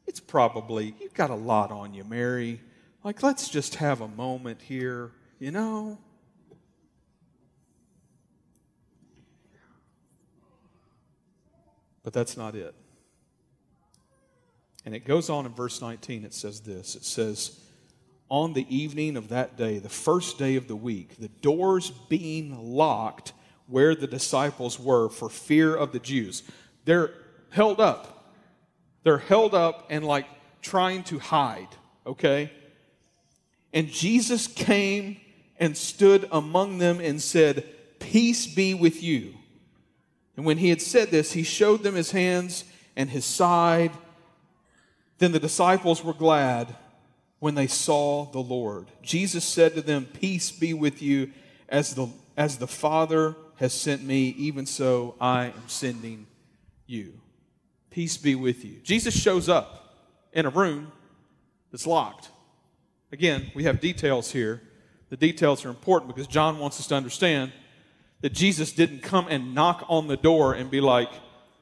It's 0.07 0.21
probably, 0.21 0.95
you've 1.01 1.15
got 1.15 1.31
a 1.31 1.35
lot 1.35 1.73
on 1.73 1.95
you, 1.95 2.05
Mary. 2.05 2.61
Like, 3.03 3.23
let's 3.23 3.49
just 3.49 3.77
have 3.77 4.01
a 4.01 4.09
moment 4.09 4.61
here, 4.63 5.13
you 5.39 5.51
know? 5.51 5.99
But 12.03 12.13
that's 12.13 12.37
not 12.37 12.55
it. 12.55 12.75
And 14.85 14.95
it 14.95 15.05
goes 15.05 15.29
on 15.29 15.47
in 15.47 15.53
verse 15.53 15.81
19, 15.81 16.25
it 16.25 16.33
says 16.33 16.61
this 16.61 16.95
it 16.95 17.05
says, 17.05 17.59
on 18.29 18.53
the 18.53 18.67
evening 18.75 19.17
of 19.17 19.29
that 19.29 19.57
day, 19.57 19.79
the 19.79 19.89
first 19.89 20.39
day 20.39 20.57
of 20.57 20.69
the 20.69 20.77
week, 20.77 21.17
the 21.19 21.29
doors 21.29 21.91
being 22.09 22.75
locked 22.75 23.33
where 23.69 23.95
the 23.95 24.07
disciples 24.07 24.79
were 24.79 25.09
for 25.09 25.29
fear 25.29 25.75
of 25.75 25.93
the 25.93 25.99
Jews. 25.99 26.43
They're 26.85 27.11
held 27.51 27.81
up. 27.81 28.33
They're 29.03 29.19
held 29.19 29.55
up 29.55 29.87
and 29.91 30.05
like 30.05 30.27
trying 30.63 31.05
to 31.05 31.19
hide, 31.19 31.69
okay? 32.07 32.51
And 33.73 33.89
Jesus 33.89 34.47
came 34.47 35.19
and 35.59 35.77
stood 35.77 36.29
among 36.33 36.79
them 36.79 37.01
and 37.01 37.21
said, 37.21 37.65
Peace 37.99 38.47
be 38.47 38.75
with 38.75 39.03
you. 39.03 39.35
And 40.37 40.45
when 40.45 40.59
he 40.59 40.69
had 40.69 40.83
said 40.83 41.11
this, 41.11 41.33
he 41.33 41.43
showed 41.43 41.83
them 41.83 41.95
his 41.95 42.11
hands 42.11 42.65
and 42.95 43.09
his 43.09 43.25
side. 43.25 43.93
Then 45.19 45.33
the 45.33 45.41
disciples 45.41 46.05
were 46.05 46.13
glad 46.13 46.75
when 47.39 47.55
they 47.55 47.67
saw 47.67 48.25
the 48.27 48.41
Lord. 48.41 48.87
Jesus 49.03 49.45
said 49.45 49.75
to 49.75 49.83
them, 49.83 50.07
Peace 50.07 50.51
be 50.51 50.75
with 50.75 51.03
you, 51.03 51.33
as 51.69 51.95
the, 51.95 52.09
as 52.37 52.59
the 52.59 52.67
Father 52.67 53.37
has 53.57 53.73
sent 53.73 54.03
me, 54.03 54.29
even 54.39 54.67
so 54.67 55.15
I 55.21 55.47
am 55.47 55.69
sending 55.69 56.27
you. 56.87 57.15
Peace 57.91 58.17
be 58.17 58.35
with 58.35 58.65
you. 58.65 58.77
Jesus 58.83 59.19
shows 59.19 59.49
up 59.49 59.95
in 60.33 60.47
a 60.47 60.51
room 60.51 60.93
that's 61.71 61.87
locked. 61.87 62.31
Again, 63.13 63.51
we 63.55 63.65
have 63.65 63.81
details 63.81 64.31
here. 64.33 64.61
The 65.09 65.17
details 65.17 65.65
are 65.65 65.69
important 65.69 66.15
because 66.15 66.27
John 66.27 66.59
wants 66.59 66.81
us 66.81 66.87
to 66.89 66.95
understand 66.95 67.53
that 68.21 68.33
Jesus 68.33 68.73
didn't 68.73 69.03
come 69.03 69.27
and 69.29 69.55
knock 69.55 69.85
on 69.89 70.09
the 70.09 70.17
door 70.17 70.55
and 70.55 70.71
be 70.71 70.81
like, 70.81 71.11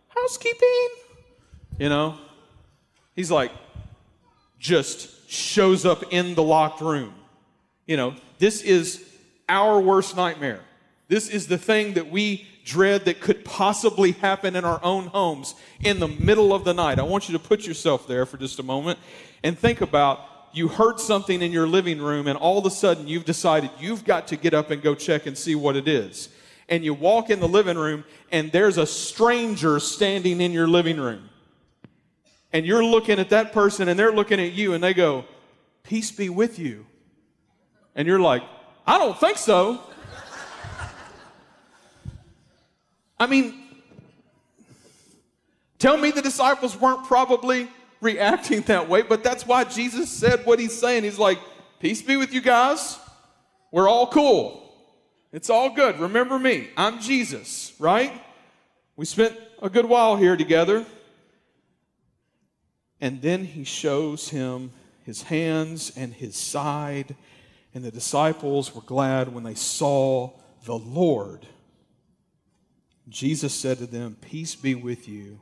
housekeeping. 0.08 0.88
You 1.78 1.88
know, 1.88 2.18
he's 3.14 3.30
like, 3.30 3.50
just 4.58 5.23
shows 5.34 5.84
up 5.84 6.04
in 6.12 6.34
the 6.34 6.42
locked 6.42 6.80
room. 6.80 7.14
You 7.86 7.96
know, 7.96 8.14
this 8.38 8.62
is 8.62 9.04
our 9.48 9.80
worst 9.80 10.16
nightmare. 10.16 10.60
This 11.08 11.28
is 11.28 11.46
the 11.46 11.58
thing 11.58 11.94
that 11.94 12.10
we 12.10 12.46
dread 12.64 13.04
that 13.04 13.20
could 13.20 13.44
possibly 13.44 14.12
happen 14.12 14.56
in 14.56 14.64
our 14.64 14.82
own 14.82 15.06
homes 15.08 15.54
in 15.82 16.00
the 16.00 16.08
middle 16.08 16.54
of 16.54 16.64
the 16.64 16.72
night. 16.72 16.98
I 16.98 17.02
want 17.02 17.28
you 17.28 17.34
to 17.36 17.38
put 17.38 17.66
yourself 17.66 18.06
there 18.06 18.24
for 18.24 18.38
just 18.38 18.58
a 18.58 18.62
moment 18.62 18.98
and 19.42 19.58
think 19.58 19.82
about 19.82 20.20
you 20.54 20.68
heard 20.68 20.98
something 20.98 21.42
in 21.42 21.52
your 21.52 21.66
living 21.66 22.00
room, 22.00 22.28
and 22.28 22.38
all 22.38 22.58
of 22.58 22.64
a 22.64 22.70
sudden 22.70 23.08
you've 23.08 23.24
decided 23.24 23.70
you've 23.80 24.04
got 24.04 24.28
to 24.28 24.36
get 24.36 24.54
up 24.54 24.70
and 24.70 24.80
go 24.80 24.94
check 24.94 25.26
and 25.26 25.36
see 25.36 25.54
what 25.54 25.76
it 25.76 25.88
is. 25.88 26.28
And 26.68 26.84
you 26.84 26.94
walk 26.94 27.28
in 27.28 27.40
the 27.40 27.48
living 27.48 27.76
room, 27.76 28.04
and 28.30 28.52
there's 28.52 28.78
a 28.78 28.86
stranger 28.86 29.80
standing 29.80 30.40
in 30.40 30.52
your 30.52 30.68
living 30.68 30.98
room. 30.98 31.28
And 32.54 32.64
you're 32.64 32.84
looking 32.84 33.18
at 33.18 33.30
that 33.30 33.52
person, 33.52 33.88
and 33.88 33.98
they're 33.98 34.12
looking 34.12 34.38
at 34.40 34.52
you, 34.52 34.74
and 34.74 34.82
they 34.82 34.94
go, 34.94 35.24
Peace 35.82 36.12
be 36.12 36.30
with 36.30 36.58
you. 36.58 36.86
And 37.96 38.06
you're 38.06 38.20
like, 38.20 38.42
I 38.86 38.96
don't 38.96 39.18
think 39.18 39.38
so. 39.38 39.80
I 43.18 43.26
mean, 43.26 43.54
tell 45.78 45.96
me 45.96 46.12
the 46.12 46.22
disciples 46.22 46.80
weren't 46.80 47.04
probably 47.04 47.68
reacting 48.00 48.62
that 48.62 48.88
way, 48.88 49.02
but 49.02 49.24
that's 49.24 49.44
why 49.44 49.64
Jesus 49.64 50.08
said 50.08 50.46
what 50.46 50.60
he's 50.60 50.78
saying. 50.78 51.02
He's 51.02 51.18
like, 51.18 51.40
Peace 51.80 52.02
be 52.02 52.16
with 52.16 52.32
you 52.32 52.40
guys. 52.40 52.98
We're 53.72 53.88
all 53.88 54.06
cool. 54.06 54.72
It's 55.32 55.50
all 55.50 55.70
good. 55.70 55.98
Remember 55.98 56.38
me. 56.38 56.68
I'm 56.76 57.00
Jesus, 57.00 57.72
right? 57.80 58.12
We 58.94 59.06
spent 59.06 59.36
a 59.60 59.68
good 59.68 59.86
while 59.86 60.14
here 60.14 60.36
together. 60.36 60.86
And 63.04 63.20
then 63.20 63.44
he 63.44 63.64
shows 63.64 64.30
him 64.30 64.70
his 65.04 65.24
hands 65.24 65.92
and 65.94 66.14
his 66.14 66.38
side. 66.38 67.14
And 67.74 67.84
the 67.84 67.90
disciples 67.90 68.74
were 68.74 68.80
glad 68.80 69.34
when 69.34 69.44
they 69.44 69.56
saw 69.56 70.30
the 70.64 70.78
Lord. 70.78 71.46
Jesus 73.06 73.52
said 73.52 73.76
to 73.76 73.86
them, 73.86 74.16
Peace 74.22 74.54
be 74.54 74.74
with 74.74 75.06
you. 75.06 75.38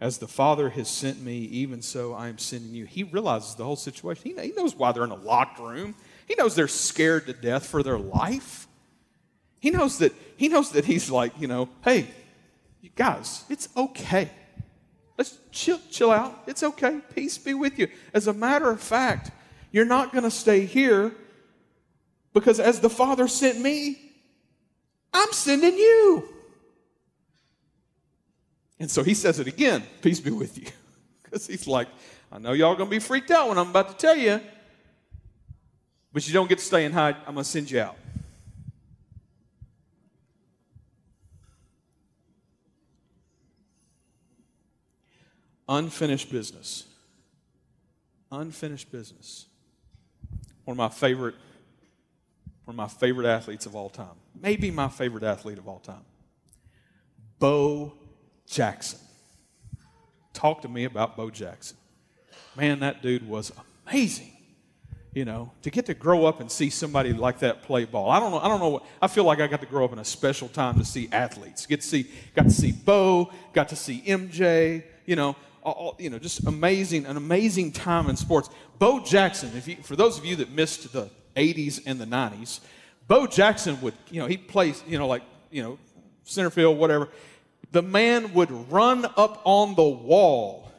As 0.00 0.16
the 0.16 0.26
Father 0.26 0.70
has 0.70 0.88
sent 0.88 1.20
me, 1.20 1.36
even 1.36 1.82
so 1.82 2.14
I 2.14 2.28
am 2.28 2.38
sending 2.38 2.72
you. 2.72 2.86
He 2.86 3.02
realizes 3.02 3.54
the 3.54 3.64
whole 3.64 3.76
situation. 3.76 4.38
He, 4.40 4.52
knows 4.52 4.74
why 4.74 4.92
they're 4.92 5.04
in 5.04 5.10
a 5.10 5.16
locked 5.16 5.58
room. 5.58 5.94
He 6.26 6.34
knows 6.34 6.54
they're 6.54 6.66
scared 6.66 7.26
to 7.26 7.34
death 7.34 7.66
for 7.66 7.82
their 7.82 7.98
life. 7.98 8.66
He 9.60 9.68
knows 9.68 9.98
that 9.98 10.14
he 10.38 10.48
knows 10.48 10.70
that 10.72 10.86
he's 10.86 11.10
like, 11.10 11.38
you 11.38 11.46
know, 11.46 11.68
hey, 11.84 12.06
you 12.80 12.88
guys, 12.96 13.44
it's 13.50 13.68
okay. 13.76 14.30
Let's 15.18 15.38
chill, 15.50 15.80
chill 15.90 16.10
out. 16.10 16.42
It's 16.46 16.62
okay. 16.62 17.00
Peace 17.14 17.38
be 17.38 17.54
with 17.54 17.78
you. 17.78 17.88
As 18.12 18.26
a 18.26 18.32
matter 18.32 18.70
of 18.70 18.80
fact, 18.80 19.30
you're 19.72 19.86
not 19.86 20.12
going 20.12 20.24
to 20.24 20.30
stay 20.30 20.66
here 20.66 21.14
because 22.34 22.60
as 22.60 22.80
the 22.80 22.90
Father 22.90 23.28
sent 23.28 23.60
me, 23.60 23.98
I'm 25.12 25.32
sending 25.32 25.74
you. 25.74 26.28
And 28.78 28.90
so 28.90 29.02
he 29.02 29.14
says 29.14 29.40
it 29.40 29.46
again 29.46 29.82
peace 30.02 30.20
be 30.20 30.30
with 30.30 30.58
you. 30.58 30.66
Because 31.22 31.48
he's 31.48 31.66
like, 31.66 31.88
I 32.30 32.38
know 32.38 32.52
y'all 32.52 32.76
going 32.76 32.88
to 32.88 32.94
be 32.94 33.00
freaked 33.00 33.32
out 33.32 33.48
when 33.48 33.58
I'm 33.58 33.70
about 33.70 33.88
to 33.88 33.96
tell 33.96 34.16
you, 34.16 34.40
but 36.12 36.24
you 36.26 36.32
don't 36.32 36.48
get 36.48 36.58
to 36.58 36.64
stay 36.64 36.84
and 36.84 36.94
hide. 36.94 37.16
I'm 37.26 37.34
going 37.34 37.42
to 37.42 37.50
send 37.50 37.68
you 37.68 37.80
out. 37.80 37.96
Unfinished 45.68 46.30
business. 46.30 46.84
Unfinished 48.30 48.90
business. 48.92 49.46
One 50.64 50.74
of 50.74 50.78
my 50.78 50.88
favorite, 50.88 51.34
one 52.64 52.74
of 52.74 52.76
my 52.76 52.88
favorite 52.88 53.26
athletes 53.26 53.66
of 53.66 53.76
all 53.76 53.88
time. 53.88 54.16
Maybe 54.40 54.70
my 54.70 54.88
favorite 54.88 55.22
athlete 55.22 55.58
of 55.58 55.68
all 55.68 55.78
time. 55.78 56.04
Bo 57.38 57.92
Jackson. 58.46 59.00
Talk 60.32 60.62
to 60.62 60.68
me 60.68 60.84
about 60.84 61.16
Bo 61.16 61.30
Jackson. 61.30 61.76
Man, 62.56 62.80
that 62.80 63.02
dude 63.02 63.28
was 63.28 63.52
amazing. 63.86 64.32
You 65.14 65.24
know, 65.24 65.50
to 65.62 65.70
get 65.70 65.86
to 65.86 65.94
grow 65.94 66.26
up 66.26 66.40
and 66.40 66.52
see 66.52 66.68
somebody 66.68 67.14
like 67.14 67.38
that 67.38 67.62
play 67.62 67.86
ball. 67.86 68.10
I 68.10 68.20
don't 68.20 68.32
know. 68.32 68.38
I 68.38 68.48
don't 68.48 68.60
know. 68.60 68.68
What, 68.68 68.86
I 69.00 69.06
feel 69.06 69.24
like 69.24 69.40
I 69.40 69.46
got 69.46 69.60
to 69.60 69.66
grow 69.66 69.86
up 69.86 69.92
in 69.94 69.98
a 69.98 70.04
special 70.04 70.46
time 70.46 70.78
to 70.78 70.84
see 70.84 71.08
athletes. 71.10 71.64
Get 71.64 71.80
to 71.80 71.86
see, 71.86 72.10
got 72.34 72.42
to 72.42 72.50
see 72.50 72.72
Bo, 72.72 73.30
got 73.54 73.70
to 73.70 73.76
see 73.76 74.02
MJ. 74.02 74.82
You 75.06 75.16
know, 75.16 75.34
all, 75.72 75.96
you 75.98 76.10
know, 76.10 76.18
just 76.18 76.46
amazing, 76.46 77.06
an 77.06 77.16
amazing 77.16 77.72
time 77.72 78.08
in 78.08 78.16
sports. 78.16 78.48
Bo 78.78 79.00
Jackson, 79.00 79.50
if 79.56 79.66
you, 79.68 79.76
for 79.76 79.96
those 79.96 80.18
of 80.18 80.24
you 80.24 80.36
that 80.36 80.50
missed 80.50 80.92
the 80.92 81.10
80s 81.34 81.82
and 81.86 82.00
the 82.00 82.06
90s, 82.06 82.60
Bo 83.08 83.26
Jackson 83.26 83.80
would, 83.80 83.94
you 84.10 84.20
know, 84.20 84.26
he 84.26 84.36
plays, 84.36 84.82
you 84.86 84.98
know, 84.98 85.06
like, 85.06 85.22
you 85.50 85.62
know, 85.62 85.78
center 86.24 86.50
field, 86.50 86.78
whatever 86.78 87.08
the 87.72 87.82
man 87.82 88.32
would 88.34 88.50
run 88.70 89.04
up 89.16 89.42
on 89.44 89.74
the 89.74 89.82
wall 89.82 90.70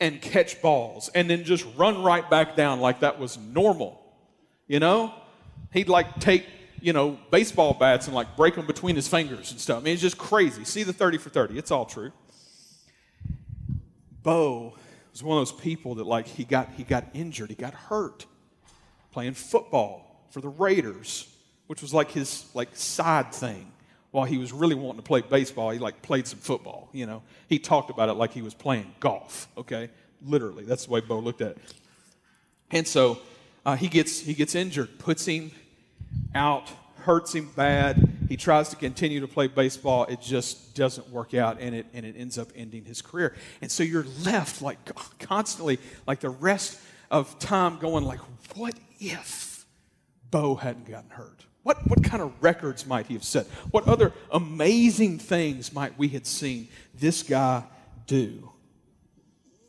and 0.00 0.20
catch 0.20 0.60
balls 0.62 1.10
and 1.14 1.28
then 1.28 1.44
just 1.44 1.66
run 1.76 2.02
right 2.02 2.28
back 2.30 2.56
down 2.56 2.80
like 2.80 3.00
that 3.00 3.18
was 3.18 3.38
normal. 3.38 4.02
You 4.66 4.80
know? 4.80 5.14
He'd 5.72 5.88
like 5.88 6.18
take, 6.18 6.46
you 6.80 6.92
know, 6.92 7.18
baseball 7.30 7.74
bats 7.74 8.06
and 8.06 8.16
like 8.16 8.36
break 8.36 8.54
them 8.54 8.66
between 8.66 8.96
his 8.96 9.06
fingers 9.06 9.50
and 9.52 9.60
stuff. 9.60 9.78
I 9.78 9.84
mean, 9.84 9.92
it's 9.92 10.02
just 10.02 10.18
crazy. 10.18 10.64
See 10.64 10.82
the 10.82 10.92
30 10.92 11.18
for 11.18 11.30
30. 11.30 11.58
It's 11.58 11.70
all 11.70 11.84
true. 11.84 12.10
Bo 14.22 14.74
was 15.12 15.22
one 15.22 15.38
of 15.38 15.48
those 15.48 15.60
people 15.60 15.96
that 15.96 16.06
like 16.06 16.26
he 16.26 16.44
got 16.44 16.70
he 16.76 16.84
got 16.84 17.06
injured, 17.14 17.50
he 17.50 17.56
got 17.56 17.74
hurt 17.74 18.26
playing 19.12 19.34
football 19.34 20.24
for 20.30 20.40
the 20.40 20.48
Raiders, 20.48 21.28
which 21.66 21.82
was 21.82 21.92
like 21.92 22.10
his 22.10 22.48
like 22.54 22.74
side 22.74 23.32
thing 23.32 23.72
while 24.10 24.24
he 24.24 24.38
was 24.38 24.52
really 24.52 24.74
wanting 24.74 25.00
to 25.00 25.06
play 25.06 25.20
baseball, 25.20 25.70
he 25.70 25.78
like 25.78 26.02
played 26.02 26.26
some 26.26 26.38
football, 26.38 26.88
you 26.92 27.06
know. 27.06 27.22
He 27.48 27.58
talked 27.58 27.90
about 27.90 28.08
it 28.08 28.14
like 28.14 28.32
he 28.32 28.42
was 28.42 28.54
playing 28.54 28.92
golf, 28.98 29.48
okay? 29.56 29.90
Literally, 30.24 30.64
that's 30.64 30.86
the 30.86 30.92
way 30.92 31.00
Bo 31.00 31.18
looked 31.20 31.40
at 31.40 31.52
it. 31.52 31.58
And 32.72 32.86
so 32.86 33.18
uh, 33.64 33.76
he, 33.76 33.88
gets, 33.88 34.20
he 34.20 34.34
gets 34.34 34.54
injured, 34.54 34.98
puts 34.98 35.26
him 35.26 35.52
out, 36.34 36.68
hurts 36.96 37.34
him 37.34 37.50
bad. 37.54 38.09
He 38.30 38.36
tries 38.36 38.68
to 38.68 38.76
continue 38.76 39.18
to 39.18 39.26
play 39.26 39.48
baseball. 39.48 40.04
It 40.04 40.20
just 40.20 40.76
doesn't 40.76 41.10
work 41.10 41.34
out, 41.34 41.58
and 41.58 41.74
it, 41.74 41.86
and 41.92 42.06
it 42.06 42.14
ends 42.16 42.38
up 42.38 42.46
ending 42.54 42.84
his 42.84 43.02
career. 43.02 43.34
And 43.60 43.72
so 43.72 43.82
you're 43.82 44.06
left 44.24 44.62
like 44.62 44.78
constantly, 45.18 45.80
like 46.06 46.20
the 46.20 46.30
rest 46.30 46.80
of 47.10 47.40
time 47.40 47.78
going 47.78 48.04
like, 48.04 48.20
what 48.54 48.74
if 49.00 49.66
Bo 50.30 50.54
hadn't 50.54 50.88
gotten 50.88 51.10
hurt? 51.10 51.44
What, 51.64 51.84
what 51.88 52.04
kind 52.04 52.22
of 52.22 52.32
records 52.40 52.86
might 52.86 53.08
he 53.08 53.14
have 53.14 53.24
set? 53.24 53.48
What 53.72 53.88
other 53.88 54.12
amazing 54.30 55.18
things 55.18 55.72
might 55.72 55.98
we 55.98 56.06
have 56.10 56.24
seen 56.24 56.68
this 56.94 57.24
guy 57.24 57.64
do? 58.06 58.48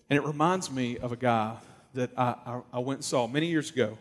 And 0.08 0.18
it 0.18 0.24
reminds 0.24 0.70
me 0.70 1.00
of 1.00 1.12
a 1.12 1.18
guy 1.18 1.56
that 1.96 2.12
I, 2.16 2.36
I, 2.46 2.62
I 2.74 2.80
went 2.80 3.00
and 3.00 3.06
saw 3.06 3.26
many 3.26 3.48
years 3.48 3.72
ago. 3.72 3.98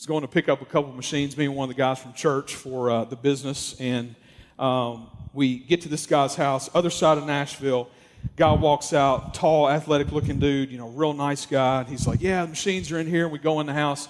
Was 0.00 0.06
going 0.06 0.22
to 0.22 0.28
pick 0.28 0.48
up 0.48 0.62
a 0.62 0.64
couple 0.64 0.90
machines, 0.92 1.36
me 1.36 1.44
and 1.44 1.54
one 1.54 1.68
of 1.68 1.76
the 1.76 1.78
guys 1.78 1.98
from 1.98 2.14
church 2.14 2.54
for 2.54 2.90
uh, 2.90 3.04
the 3.04 3.16
business, 3.16 3.78
and 3.78 4.14
um, 4.58 5.08
we 5.34 5.58
get 5.58 5.82
to 5.82 5.90
this 5.90 6.06
guy's 6.06 6.34
house, 6.34 6.70
other 6.72 6.88
side 6.88 7.18
of 7.18 7.26
Nashville. 7.26 7.86
Guy 8.34 8.50
walks 8.52 8.94
out, 8.94 9.34
tall, 9.34 9.68
athletic 9.68 10.10
looking 10.10 10.38
dude, 10.38 10.70
you 10.70 10.78
know, 10.78 10.88
real 10.88 11.12
nice 11.12 11.44
guy. 11.44 11.80
And 11.80 11.88
he's 11.90 12.06
like, 12.06 12.22
Yeah, 12.22 12.44
the 12.44 12.48
machines 12.48 12.90
are 12.90 12.98
in 12.98 13.06
here. 13.06 13.24
And 13.24 13.32
we 13.32 13.38
go 13.38 13.60
in 13.60 13.66
the 13.66 13.74
house. 13.74 14.08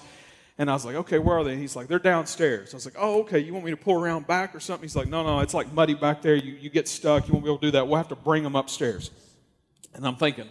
And 0.57 0.69
I 0.69 0.73
was 0.73 0.85
like, 0.85 0.95
okay, 0.95 1.19
where 1.19 1.39
are 1.39 1.43
they? 1.43 1.57
He's 1.57 1.75
like, 1.75 1.89
they're 1.89 1.99
downstairs. 1.99 2.73
I 2.73 2.77
was 2.77 2.85
like, 2.85 2.95
oh, 2.97 3.19
okay, 3.23 3.39
you 3.39 3.51
want 3.51 3.65
me 3.65 3.71
to 3.71 3.77
pull 3.77 4.01
around 4.01 4.27
back 4.27 4.55
or 4.55 4.61
something? 4.61 4.83
He's 4.83 4.95
like, 4.95 5.09
no, 5.09 5.23
no, 5.23 5.41
it's 5.41 5.53
like 5.53 5.73
muddy 5.73 5.95
back 5.95 6.21
there. 6.21 6.35
You, 6.35 6.53
you 6.53 6.69
get 6.69 6.87
stuck. 6.87 7.27
You 7.27 7.33
won't 7.33 7.43
be 7.43 7.49
able 7.49 7.57
to 7.57 7.67
do 7.67 7.71
that. 7.71 7.85
We'll 7.85 7.97
have 7.97 8.07
to 8.09 8.15
bring 8.15 8.43
them 8.43 8.55
upstairs. 8.55 9.11
And 9.93 10.07
I'm 10.07 10.15
thinking, 10.15 10.47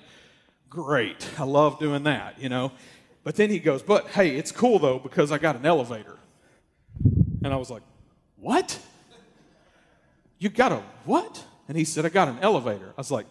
great. 0.69 1.27
I 1.39 1.45
love 1.45 1.79
doing 1.79 2.03
that, 2.03 2.39
you 2.39 2.51
know. 2.51 2.73
But 3.23 3.37
then 3.37 3.51
he 3.51 3.59
goes, 3.59 3.83
but 3.83 4.09
hey, 4.09 4.37
it's 4.37 4.53
cool 4.53 4.79
though 4.79 4.99
because 4.99 5.31
I 5.31 5.39
got 5.39 5.57
an 5.57 5.67
elevator. 5.67 6.17
And 7.43 7.53
I 7.53 7.57
was 7.57 7.71
like, 7.71 7.83
What? 8.37 8.79
You 10.39 10.49
got 10.49 10.73
a 10.73 10.83
what? 11.05 11.45
And 11.69 11.77
he 11.77 11.85
said, 11.85 12.05
I 12.05 12.09
got 12.09 12.29
an 12.29 12.39
elevator. 12.41 12.89
I 12.97 13.01
was 13.01 13.11
like, 13.11 13.27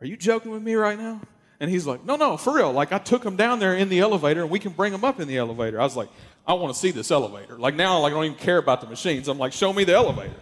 Are 0.00 0.06
you 0.06 0.16
joking 0.16 0.50
with 0.50 0.62
me 0.62 0.74
right 0.74 0.98
now? 0.98 1.20
And 1.60 1.70
he's 1.70 1.86
like, 1.86 2.04
No, 2.04 2.16
no, 2.16 2.36
for 2.36 2.54
real. 2.54 2.72
Like, 2.72 2.92
I 2.92 2.98
took 2.98 3.24
him 3.24 3.36
down 3.36 3.58
there 3.58 3.74
in 3.74 3.88
the 3.88 4.00
elevator 4.00 4.42
and 4.42 4.50
we 4.50 4.58
can 4.58 4.72
bring 4.72 4.92
him 4.92 5.04
up 5.04 5.20
in 5.20 5.28
the 5.28 5.36
elevator. 5.36 5.80
I 5.80 5.84
was 5.84 5.96
like, 5.96 6.08
I 6.46 6.54
want 6.54 6.74
to 6.74 6.78
see 6.78 6.90
this 6.90 7.10
elevator. 7.10 7.58
Like, 7.58 7.74
now, 7.74 8.00
like, 8.00 8.12
I 8.12 8.16
don't 8.16 8.24
even 8.26 8.38
care 8.38 8.58
about 8.58 8.80
the 8.80 8.86
machines. 8.86 9.28
I'm 9.28 9.38
like, 9.38 9.52
Show 9.52 9.72
me 9.72 9.84
the 9.84 9.94
elevator. 9.94 10.34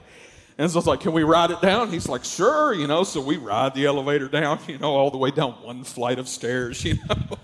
And 0.59 0.71
so 0.71 0.77
I 0.77 0.79
was 0.79 0.87
like, 0.87 1.01
Can 1.01 1.13
we 1.13 1.23
ride 1.23 1.51
it 1.51 1.61
down? 1.61 1.91
He's 1.91 2.09
like, 2.09 2.25
Sure, 2.25 2.73
you 2.73 2.87
know. 2.87 3.05
So 3.05 3.21
we 3.21 3.37
ride 3.37 3.75
the 3.75 3.87
elevator 3.87 4.29
down, 4.29 4.59
you 4.67 4.79
know, 4.79 4.95
all 4.95 5.11
the 5.11 5.19
way 5.19 5.31
down 5.31 5.53
one 5.63 5.85
flight 5.85 6.19
of 6.19 6.29
stairs, 6.29 6.85
you 6.85 6.95
know. 7.09 7.39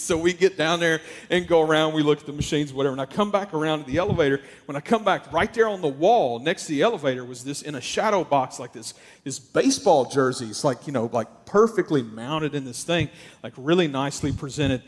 So 0.00 0.16
we 0.16 0.32
get 0.32 0.56
down 0.56 0.78
there 0.78 1.00
and 1.28 1.46
go 1.46 1.60
around. 1.60 1.92
We 1.92 2.02
look 2.02 2.20
at 2.20 2.26
the 2.26 2.32
machines, 2.32 2.72
whatever. 2.72 2.92
And 2.92 3.00
I 3.00 3.06
come 3.06 3.30
back 3.30 3.52
around 3.52 3.80
to 3.80 3.90
the 3.90 3.98
elevator. 3.98 4.40
When 4.66 4.76
I 4.76 4.80
come 4.80 5.04
back, 5.04 5.32
right 5.32 5.52
there 5.52 5.68
on 5.68 5.80
the 5.80 5.88
wall 5.88 6.38
next 6.38 6.66
to 6.66 6.72
the 6.72 6.82
elevator 6.82 7.24
was 7.24 7.42
this 7.42 7.62
in 7.62 7.74
a 7.74 7.80
shadow 7.80 8.22
box, 8.22 8.60
like 8.60 8.72
this, 8.72 8.94
this 9.24 9.38
baseball 9.38 10.04
jerseys, 10.04 10.62
like 10.62 10.86
you 10.86 10.92
know, 10.92 11.10
like 11.12 11.46
perfectly 11.46 12.02
mounted 12.02 12.54
in 12.54 12.64
this 12.64 12.84
thing, 12.84 13.08
like 13.42 13.52
really 13.56 13.88
nicely 13.88 14.32
presented. 14.32 14.82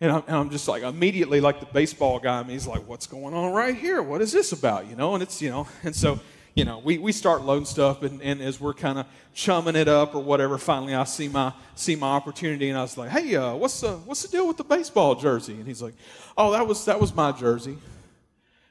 And 0.00 0.10
I'm, 0.10 0.24
and 0.26 0.36
I'm, 0.36 0.50
just 0.50 0.66
like 0.66 0.82
immediately 0.82 1.40
like 1.40 1.60
the 1.60 1.66
baseball 1.66 2.18
guy. 2.18 2.40
I 2.40 2.42
mean, 2.42 2.50
he's 2.50 2.66
like, 2.66 2.88
"What's 2.88 3.06
going 3.06 3.34
on 3.34 3.52
right 3.52 3.76
here? 3.76 4.02
What 4.02 4.20
is 4.20 4.32
this 4.32 4.50
about?" 4.50 4.90
You 4.90 4.96
know, 4.96 5.14
and 5.14 5.22
it's 5.22 5.40
you 5.40 5.50
know, 5.50 5.68
and 5.84 5.94
so 5.94 6.18
you 6.54 6.66
know, 6.66 6.78
we, 6.78 6.98
we 6.98 7.12
start 7.12 7.42
loading 7.42 7.64
stuff, 7.64 8.02
and, 8.02 8.20
and 8.20 8.42
as 8.42 8.60
we're 8.60 8.74
kind 8.74 8.98
of 8.98 9.06
chumming 9.32 9.74
it 9.74 9.88
up 9.88 10.14
or 10.14 10.22
whatever, 10.22 10.58
finally 10.58 10.94
I 10.94 11.04
see 11.04 11.28
my 11.28 11.52
see 11.74 11.96
my 11.96 12.08
opportunity, 12.08 12.68
and 12.68 12.78
I 12.78 12.82
was 12.82 12.98
like, 12.98 13.10
"Hey, 13.10 13.34
uh, 13.36 13.54
what's 13.54 13.80
the 13.80 13.92
what's 13.92 14.22
the 14.22 14.28
deal 14.28 14.46
with 14.46 14.58
the 14.58 14.64
baseball 14.64 15.14
jersey?" 15.14 15.54
And 15.54 15.66
he's 15.66 15.80
like, 15.80 15.94
"Oh, 16.36 16.52
that 16.52 16.66
was 16.66 16.84
that 16.84 17.00
was 17.00 17.14
my 17.14 17.32
jersey," 17.32 17.78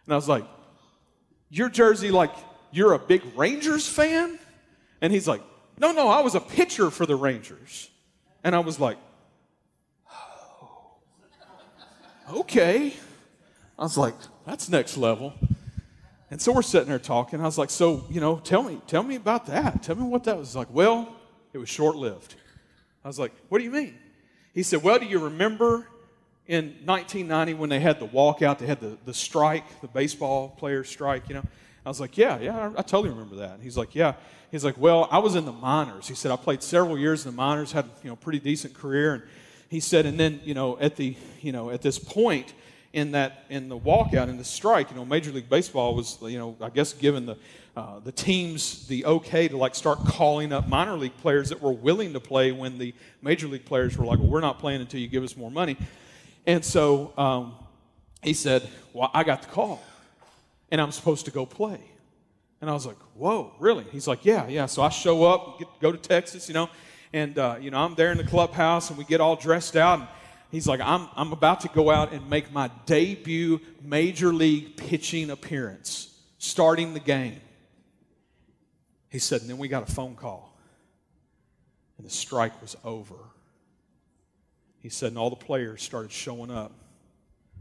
and 0.05 0.13
I 0.13 0.15
was 0.15 0.29
like, 0.29 0.45
"Your 1.49 1.69
jersey, 1.69 2.11
like 2.11 2.31
you're 2.71 2.93
a 2.93 2.99
big 2.99 3.23
Rangers 3.35 3.87
fan?" 3.87 4.37
And 5.01 5.11
he's 5.11 5.27
like, 5.27 5.41
"No, 5.79 5.91
no, 5.91 6.07
I 6.07 6.21
was 6.21 6.35
a 6.35 6.39
pitcher 6.39 6.91
for 6.91 7.07
the 7.07 7.15
Rangers," 7.15 7.89
and 8.43 8.55
I 8.55 8.59
was 8.59 8.79
like, 8.79 8.97
oh, 10.11 10.97
"Okay," 12.41 12.93
I 13.79 13.81
was 13.81 13.97
like, 13.97 14.13
"That's 14.45 14.69
next 14.69 14.97
level." 14.97 15.33
And 16.31 16.41
so 16.41 16.53
we're 16.53 16.61
sitting 16.61 16.87
there 16.87 16.97
talking. 16.97 17.41
I 17.41 17.43
was 17.43 17.57
like, 17.57 17.69
so, 17.69 18.05
you 18.09 18.21
know, 18.21 18.37
tell 18.37 18.63
me, 18.63 18.79
tell 18.87 19.03
me 19.03 19.15
about 19.15 19.47
that. 19.47 19.83
Tell 19.83 19.95
me 19.95 20.03
what 20.03 20.23
that 20.23 20.37
was 20.37 20.55
like. 20.55 20.69
Well, 20.71 21.13
it 21.51 21.57
was 21.57 21.67
short 21.67 21.97
lived. 21.97 22.35
I 23.03 23.09
was 23.09 23.19
like, 23.19 23.33
what 23.49 23.57
do 23.57 23.65
you 23.65 23.71
mean? 23.71 23.95
He 24.53 24.63
said, 24.63 24.81
well, 24.81 24.97
do 24.97 25.05
you 25.05 25.19
remember 25.19 25.87
in 26.47 26.75
1990 26.85 27.55
when 27.55 27.69
they 27.69 27.81
had 27.81 27.99
the 27.99 28.07
walkout, 28.07 28.59
they 28.59 28.65
had 28.65 28.79
the, 28.79 28.97
the 29.05 29.13
strike, 29.13 29.81
the 29.81 29.89
baseball 29.89 30.49
players 30.49 30.87
strike, 30.87 31.27
you 31.27 31.35
know? 31.35 31.43
I 31.85 31.89
was 31.89 31.99
like, 31.99 32.17
yeah, 32.17 32.39
yeah, 32.39 32.57
I, 32.57 32.79
I 32.79 32.81
totally 32.83 33.09
remember 33.09 33.35
that. 33.37 33.55
And 33.55 33.63
he's 33.63 33.75
like, 33.75 33.93
yeah. 33.93 34.13
He's 34.51 34.63
like, 34.63 34.77
well, 34.77 35.09
I 35.11 35.17
was 35.17 35.35
in 35.35 35.45
the 35.45 35.51
minors. 35.51 36.07
He 36.07 36.15
said, 36.15 36.31
I 36.31 36.35
played 36.37 36.63
several 36.63 36.97
years 36.97 37.25
in 37.25 37.31
the 37.31 37.37
minors, 37.37 37.71
had, 37.71 37.89
you 38.03 38.09
know, 38.09 38.15
pretty 38.15 38.39
decent 38.39 38.73
career. 38.73 39.15
And 39.15 39.23
he 39.67 39.79
said, 39.79 40.05
and 40.05 40.19
then, 40.19 40.39
you 40.45 40.53
know, 40.53 40.77
at 40.79 40.95
the, 40.95 41.17
you 41.41 41.51
know, 41.51 41.71
at 41.71 41.81
this 41.81 41.97
point, 41.97 42.53
in 42.93 43.11
that 43.11 43.45
in 43.49 43.69
the 43.69 43.77
walkout 43.77 44.27
in 44.27 44.37
the 44.37 44.43
strike 44.43 44.89
you 44.89 44.95
know 44.95 45.05
major 45.05 45.31
league 45.31 45.49
baseball 45.49 45.95
was 45.95 46.17
you 46.23 46.37
know 46.37 46.55
i 46.61 46.69
guess 46.69 46.91
given 46.93 47.25
the 47.25 47.37
uh, 47.75 47.99
the 47.99 48.11
teams 48.11 48.85
the 48.87 49.05
okay 49.05 49.47
to 49.47 49.55
like 49.55 49.75
start 49.75 49.97
calling 49.99 50.51
up 50.51 50.67
minor 50.67 50.97
league 50.97 51.15
players 51.21 51.49
that 51.49 51.61
were 51.61 51.71
willing 51.71 52.11
to 52.11 52.19
play 52.19 52.51
when 52.51 52.77
the 52.77 52.93
major 53.21 53.47
league 53.47 53.63
players 53.63 53.97
were 53.97 54.05
like 54.05 54.19
well 54.19 54.27
we're 54.27 54.41
not 54.41 54.59
playing 54.59 54.81
until 54.81 54.99
you 54.99 55.07
give 55.07 55.23
us 55.23 55.37
more 55.37 55.51
money. 55.51 55.77
And 56.45 56.65
so 56.65 57.13
um, 57.17 57.55
he 58.21 58.33
said 58.33 58.67
well 58.91 59.09
i 59.13 59.23
got 59.23 59.41
the 59.41 59.47
call 59.47 59.81
and 60.69 60.81
i'm 60.81 60.91
supposed 60.91 61.25
to 61.25 61.31
go 61.31 61.45
play. 61.45 61.79
And 62.59 62.69
i 62.69 62.73
was 62.73 62.85
like 62.85 62.97
whoa 63.15 63.53
really? 63.57 63.85
He's 63.85 64.07
like 64.07 64.25
yeah 64.25 64.49
yeah. 64.49 64.65
So 64.65 64.81
i 64.81 64.89
show 64.89 65.23
up 65.23 65.59
get, 65.59 65.67
go 65.79 65.93
to 65.93 65.97
texas 65.97 66.49
you 66.49 66.53
know 66.53 66.69
and 67.13 67.39
uh, 67.39 67.55
you 67.57 67.71
know 67.71 67.77
i'm 67.77 67.95
there 67.95 68.11
in 68.11 68.17
the 68.17 68.25
clubhouse 68.25 68.89
and 68.89 68.97
we 68.97 69.05
get 69.05 69.21
all 69.21 69.37
dressed 69.37 69.77
out 69.77 69.99
and 69.99 70.07
He's 70.51 70.67
like, 70.67 70.81
I'm, 70.81 71.07
I'm 71.15 71.31
about 71.31 71.61
to 71.61 71.69
go 71.69 71.89
out 71.89 72.11
and 72.11 72.29
make 72.29 72.51
my 72.51 72.69
debut 72.85 73.61
major 73.81 74.33
league 74.33 74.75
pitching 74.75 75.29
appearance, 75.29 76.13
starting 76.39 76.93
the 76.93 76.99
game. 76.99 77.39
He 79.09 79.19
said, 79.19 79.41
and 79.41 79.49
then 79.49 79.57
we 79.57 79.69
got 79.69 79.87
a 79.87 79.91
phone 79.91 80.15
call, 80.15 80.57
and 81.97 82.05
the 82.05 82.11
strike 82.11 82.61
was 82.61 82.75
over. 82.83 83.15
He 84.79 84.89
said, 84.89 85.09
and 85.09 85.17
all 85.17 85.29
the 85.29 85.37
players 85.37 85.81
started 85.81 86.11
showing 86.11 86.51
up, 86.51 86.73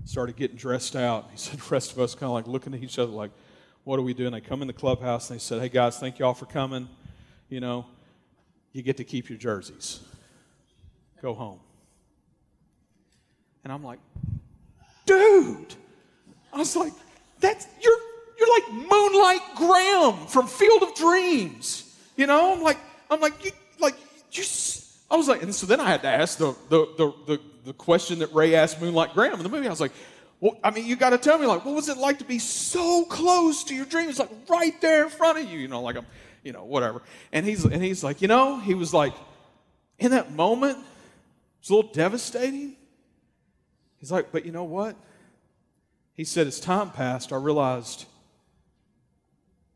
started 0.05 0.35
getting 0.37 0.57
dressed 0.57 0.97
out. 0.97 1.29
He 1.31 1.37
said, 1.39 1.61
the 1.61 1.71
rest 1.71 1.93
of 1.93 2.01
us 2.01 2.15
kind 2.15 2.25
of 2.25 2.33
like 2.33 2.49
looking 2.49 2.75
at 2.75 2.83
each 2.83 2.99
other 2.99 3.13
like, 3.13 3.31
what 3.85 3.97
do 3.97 4.03
we 4.03 4.15
do? 4.15 4.27
And 4.27 4.35
they 4.35 4.41
come 4.41 4.63
in 4.63 4.67
the 4.67 4.75
clubhouse 4.75 5.31
and 5.31 5.39
they 5.39 5.43
said, 5.43 5.61
hey 5.61 5.69
guys, 5.69 5.99
thank 5.99 6.19
you 6.19 6.25
all 6.25 6.35
for 6.35 6.47
coming. 6.47 6.89
You 7.49 7.61
know, 7.61 7.87
you 8.73 8.83
get 8.83 8.97
to 8.99 9.05
keep 9.05 9.29
your 9.29 9.39
jerseys. 9.39 10.01
Go 11.23 11.35
home. 11.35 11.61
And 13.65 13.73
I'm 13.73 13.85
like, 13.85 13.99
dude. 15.07 15.75
I 16.53 16.59
was 16.59 16.75
like, 16.77 16.93
that's 17.41 17.67
you're 17.81 17.99
you're 18.39 18.49
like 18.49 18.91
Moonlight 18.91 19.41
Graham 19.57 20.27
from 20.27 20.47
Field 20.47 20.83
of 20.83 20.95
Dreams. 20.95 21.97
You 22.17 22.27
know, 22.27 22.55
I'm 22.55 22.63
like, 22.63 22.79
I'm 23.11 23.21
like, 23.21 23.45
you 23.45 23.53
like 23.79 23.95
you 24.33 24.45
I 25.11 25.17
was 25.17 25.29
like, 25.29 25.43
and 25.43 25.55
so 25.55 25.67
then 25.67 25.81
I 25.81 25.87
had 25.87 26.03
to 26.03 26.09
ask 26.09 26.39
the 26.39 26.55
the 26.69 26.87
the 26.97 27.13
the, 27.27 27.41
the 27.67 27.73
question 27.73 28.21
that 28.21 28.33
Ray 28.33 28.55
asked 28.55 28.81
Moonlight 28.81 29.15
Graham 29.15 29.35
in 29.35 29.43
the 29.43 29.49
movie. 29.49 29.67
I 29.67 29.71
was 29.71 29.81
like, 29.81 29.93
well, 30.41 30.59
I 30.65 30.71
mean, 30.71 30.87
you 30.87 30.97
got 30.97 31.11
to 31.11 31.19
tell 31.19 31.39
me, 31.39 31.47
like, 31.47 31.65
what 31.67 31.75
was 31.75 31.89
it 31.89 31.99
like 31.99 32.19
to 32.21 32.25
be 32.25 32.39
so 32.39 33.05
close 33.05 33.63
to 33.65 33.75
your 33.75 33.85
dreams, 33.85 34.19
like 34.19 34.31
right 34.49 34.79
there 34.81 35.05
in 35.05 35.11
front 35.11 35.39
of 35.39 35.51
you, 35.51 35.59
you 35.59 35.69
know, 35.69 35.83
like 35.83 35.97
I'm, 35.97 36.07
you 36.43 36.53
know, 36.53 36.65
whatever. 36.65 37.03
And 37.33 37.45
he's 37.45 37.65
and 37.65 37.83
he's 37.83 38.03
like, 38.03 38.23
you 38.23 38.29
know, 38.29 38.59
he 38.59 38.75
was 38.75 38.95
like, 38.95 39.13
in 39.99 40.13
that 40.13 40.33
moment, 40.33 40.79
it's 41.61 41.69
a 41.69 41.75
little 41.75 41.93
devastating. 41.93 42.77
He's 44.01 44.11
like, 44.11 44.33
but 44.33 44.47
you 44.47 44.53
know 44.53 44.65
what? 44.65 44.97
He 46.15 46.25
said, 46.25 46.47
as 46.47 46.59
time 46.59 46.91
passed, 46.91 47.33
I 47.33 47.37
realized 47.37 48.07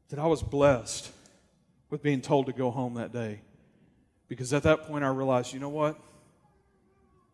that 0.09 0.19
I 0.19 0.27
was 0.27 0.43
blessed 0.43 1.11
with 1.91 2.03
being 2.03 2.21
told 2.21 2.47
to 2.47 2.53
go 2.53 2.71
home 2.71 2.95
that 2.95 3.13
day. 3.13 3.41
Because 4.29 4.53
at 4.53 4.63
that 4.65 4.89
point, 4.89 5.05
I 5.05 5.09
realized, 5.09 5.53
you 5.53 5.61
know 5.61 5.69
what? 5.69 5.99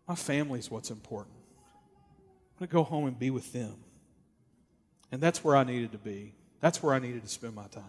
My 0.06 0.14
family's 0.16 0.70
what's 0.70 0.90
important. 0.90 1.34
I'm 1.36 2.66
going 2.66 2.68
to 2.68 2.72
go 2.74 2.82
home 2.82 3.06
and 3.06 3.18
be 3.18 3.30
with 3.30 3.52
them. 3.52 3.74
And 5.12 5.20
that's 5.20 5.42
where 5.44 5.56
I 5.56 5.64
needed 5.64 5.92
to 5.92 5.98
be. 5.98 6.34
That's 6.60 6.82
where 6.82 6.94
I 6.94 6.98
needed 6.98 7.22
to 7.22 7.28
spend 7.28 7.54
my 7.54 7.66
time. 7.68 7.84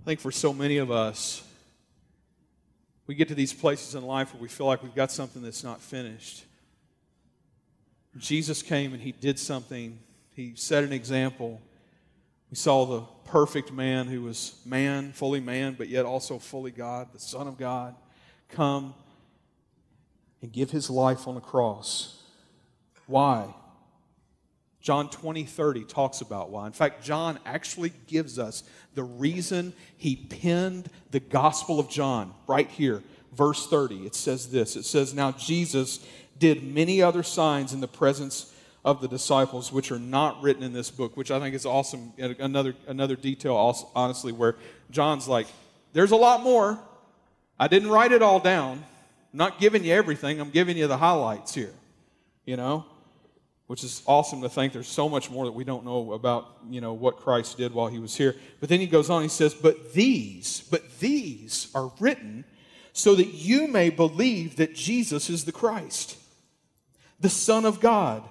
I 0.00 0.02
think 0.02 0.20
for 0.20 0.32
so 0.32 0.52
many 0.52 0.78
of 0.78 0.90
us, 0.90 1.42
we 3.06 3.14
get 3.14 3.28
to 3.28 3.34
these 3.34 3.52
places 3.52 3.94
in 3.94 4.02
life 4.04 4.32
where 4.34 4.42
we 4.42 4.48
feel 4.48 4.66
like 4.66 4.82
we've 4.82 4.94
got 4.94 5.10
something 5.10 5.42
that's 5.42 5.64
not 5.64 5.80
finished. 5.80 6.44
Jesus 8.16 8.62
came 8.62 8.92
and 8.92 9.02
he 9.02 9.12
did 9.12 9.38
something. 9.38 9.98
He 10.34 10.54
set 10.56 10.84
an 10.84 10.92
example. 10.92 11.60
We 12.50 12.56
saw 12.56 12.84
the 12.84 13.00
perfect 13.30 13.72
man 13.72 14.08
who 14.08 14.22
was 14.22 14.60
man, 14.64 15.12
fully 15.12 15.40
man, 15.40 15.74
but 15.78 15.88
yet 15.88 16.04
also 16.04 16.38
fully 16.38 16.72
God, 16.72 17.08
the 17.12 17.20
Son 17.20 17.46
of 17.46 17.56
God, 17.56 17.94
come 18.48 18.94
and 20.42 20.50
give 20.50 20.70
his 20.70 20.90
life 20.90 21.28
on 21.28 21.34
the 21.36 21.40
cross. 21.40 22.22
Why? 23.06 23.54
John 24.80 25.10
20, 25.10 25.44
30 25.44 25.84
talks 25.84 26.20
about 26.22 26.50
why. 26.50 26.66
In 26.66 26.72
fact, 26.72 27.04
John 27.04 27.38
actually 27.44 27.92
gives 28.06 28.38
us 28.38 28.64
the 28.94 29.02
reason 29.02 29.74
he 29.96 30.16
penned 30.16 30.88
the 31.10 31.20
Gospel 31.20 31.78
of 31.78 31.88
John 31.90 32.32
right 32.46 32.68
here, 32.68 33.02
verse 33.32 33.66
30. 33.66 34.06
It 34.06 34.14
says 34.14 34.50
this 34.50 34.76
It 34.76 34.84
says, 34.84 35.12
Now 35.12 35.32
Jesus 35.32 36.04
did 36.40 36.64
many 36.64 37.00
other 37.00 37.22
signs 37.22 37.72
in 37.72 37.80
the 37.80 37.86
presence 37.86 38.52
of 38.84 39.00
the 39.00 39.06
disciples, 39.08 39.70
which 39.70 39.92
are 39.92 39.98
not 39.98 40.42
written 40.42 40.62
in 40.62 40.72
this 40.72 40.90
book, 40.90 41.16
which 41.16 41.30
I 41.30 41.38
think 41.38 41.54
is 41.54 41.66
awesome. 41.66 42.12
Another, 42.18 42.74
another 42.88 43.14
detail, 43.14 43.54
also, 43.54 43.88
honestly, 43.94 44.32
where 44.32 44.56
John's 44.90 45.28
like, 45.28 45.46
there's 45.92 46.12
a 46.12 46.16
lot 46.16 46.42
more. 46.42 46.80
I 47.58 47.68
didn't 47.68 47.90
write 47.90 48.10
it 48.10 48.22
all 48.22 48.40
down. 48.40 48.82
I'm 49.32 49.38
not 49.38 49.60
giving 49.60 49.84
you 49.84 49.92
everything. 49.92 50.40
I'm 50.40 50.50
giving 50.50 50.76
you 50.76 50.86
the 50.86 50.96
highlights 50.96 51.54
here, 51.54 51.74
you 52.46 52.56
know, 52.56 52.86
which 53.66 53.84
is 53.84 54.02
awesome 54.06 54.40
to 54.40 54.48
think 54.48 54.72
there's 54.72 54.88
so 54.88 55.10
much 55.10 55.30
more 55.30 55.44
that 55.44 55.52
we 55.52 55.62
don't 55.62 55.84
know 55.84 56.14
about, 56.14 56.48
you 56.70 56.80
know, 56.80 56.94
what 56.94 57.18
Christ 57.18 57.58
did 57.58 57.74
while 57.74 57.88
he 57.88 57.98
was 57.98 58.16
here. 58.16 58.34
But 58.60 58.70
then 58.70 58.80
he 58.80 58.86
goes 58.86 59.10
on, 59.10 59.22
he 59.22 59.28
says, 59.28 59.52
but 59.52 59.92
these, 59.92 60.66
but 60.70 60.98
these 61.00 61.70
are 61.74 61.92
written 62.00 62.44
so 62.94 63.14
that 63.14 63.34
you 63.34 63.68
may 63.68 63.90
believe 63.90 64.56
that 64.56 64.74
Jesus 64.74 65.28
is 65.28 65.44
the 65.44 65.52
Christ 65.52 66.16
the 67.20 67.28
Son 67.28 67.64
of 67.64 67.80
God, 67.80 68.22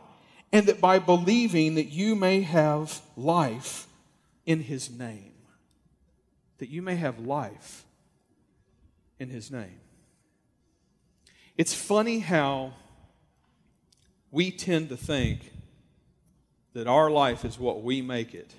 and 0.51 0.65
that 0.65 0.81
by 0.81 0.99
believing 0.99 1.75
that 1.75 1.89
you 1.89 2.15
may 2.15 2.41
have 2.41 3.01
life 3.15 3.87
in 4.45 4.61
his 4.61 4.89
name. 4.89 5.33
That 6.57 6.69
you 6.69 6.81
may 6.81 6.95
have 6.95 7.19
life 7.19 7.85
in 9.19 9.29
his 9.29 9.51
name. 9.51 9.79
It's 11.55 11.73
funny 11.73 12.19
how 12.19 12.73
we 14.31 14.51
tend 14.51 14.89
to 14.89 14.97
think 14.97 15.51
that 16.73 16.87
our 16.87 17.11
life 17.11 17.45
is 17.45 17.59
what 17.59 17.83
we 17.83 18.01
make 18.01 18.33
it 18.33 18.53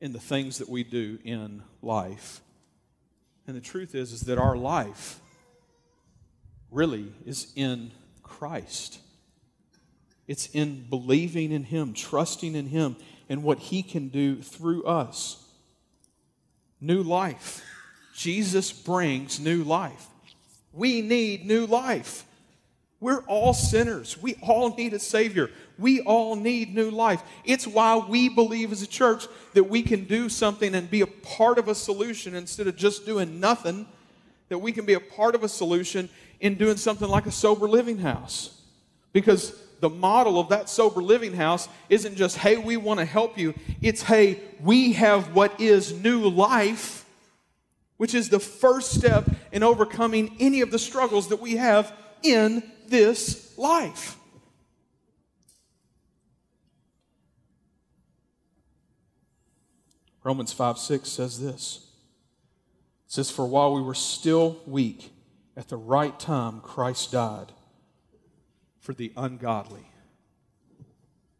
in 0.00 0.12
the 0.12 0.18
things 0.18 0.58
that 0.58 0.68
we 0.68 0.84
do 0.84 1.18
in 1.24 1.62
life. 1.82 2.40
And 3.46 3.56
the 3.56 3.60
truth 3.60 3.94
is, 3.94 4.12
is 4.12 4.22
that 4.22 4.38
our 4.38 4.56
life 4.56 5.20
really 6.70 7.12
is 7.24 7.52
in 7.54 7.90
Christ. 8.26 8.98
It's 10.26 10.48
in 10.50 10.86
believing 10.90 11.52
in 11.52 11.64
Him, 11.64 11.94
trusting 11.94 12.54
in 12.54 12.66
Him, 12.66 12.96
and 13.28 13.42
what 13.42 13.58
He 13.58 13.82
can 13.82 14.08
do 14.08 14.42
through 14.42 14.84
us. 14.84 15.42
New 16.80 17.02
life. 17.02 17.64
Jesus 18.14 18.72
brings 18.72 19.38
new 19.38 19.62
life. 19.62 20.06
We 20.72 21.00
need 21.00 21.46
new 21.46 21.66
life. 21.66 22.24
We're 22.98 23.22
all 23.22 23.54
sinners. 23.54 24.20
We 24.20 24.36
all 24.42 24.74
need 24.74 24.94
a 24.94 24.98
Savior. 24.98 25.50
We 25.78 26.00
all 26.00 26.34
need 26.34 26.74
new 26.74 26.90
life. 26.90 27.22
It's 27.44 27.66
why 27.66 27.96
we 27.98 28.28
believe 28.28 28.72
as 28.72 28.82
a 28.82 28.86
church 28.86 29.26
that 29.52 29.64
we 29.64 29.82
can 29.82 30.04
do 30.04 30.28
something 30.28 30.74
and 30.74 30.90
be 30.90 31.02
a 31.02 31.06
part 31.06 31.58
of 31.58 31.68
a 31.68 31.74
solution 31.74 32.34
instead 32.34 32.66
of 32.66 32.76
just 32.76 33.04
doing 33.04 33.38
nothing, 33.38 33.86
that 34.48 34.58
we 34.58 34.72
can 34.72 34.84
be 34.84 34.94
a 34.94 35.00
part 35.00 35.34
of 35.34 35.42
a 35.42 35.48
solution 35.48 36.08
in 36.40 36.54
doing 36.54 36.76
something 36.76 37.08
like 37.08 37.26
a 37.26 37.32
sober 37.32 37.68
living 37.68 37.98
house. 37.98 38.60
Because 39.12 39.54
the 39.80 39.88
model 39.90 40.38
of 40.38 40.48
that 40.50 40.68
sober 40.68 41.02
living 41.02 41.32
house 41.32 41.68
isn't 41.88 42.16
just, 42.16 42.38
hey, 42.38 42.56
we 42.56 42.76
want 42.76 43.00
to 43.00 43.06
help 43.06 43.38
you. 43.38 43.54
It's, 43.82 44.02
hey, 44.02 44.40
we 44.60 44.92
have 44.94 45.34
what 45.34 45.60
is 45.60 45.92
new 45.92 46.28
life, 46.28 47.04
which 47.96 48.14
is 48.14 48.28
the 48.28 48.40
first 48.40 48.92
step 48.92 49.28
in 49.52 49.62
overcoming 49.62 50.36
any 50.38 50.60
of 50.60 50.70
the 50.70 50.78
struggles 50.78 51.28
that 51.28 51.40
we 51.40 51.56
have 51.56 51.92
in 52.22 52.62
this 52.88 53.56
life. 53.58 54.16
Romans 60.24 60.52
5 60.52 60.78
6 60.78 61.08
says 61.08 61.40
this. 61.40 61.85
It 63.06 63.12
says, 63.12 63.30
For 63.30 63.46
while 63.46 63.74
we 63.74 63.82
were 63.82 63.94
still 63.94 64.60
weak, 64.66 65.12
at 65.56 65.68
the 65.68 65.76
right 65.76 66.18
time 66.18 66.60
Christ 66.60 67.12
died 67.12 67.52
for 68.80 68.92
the 68.92 69.12
ungodly. 69.16 69.90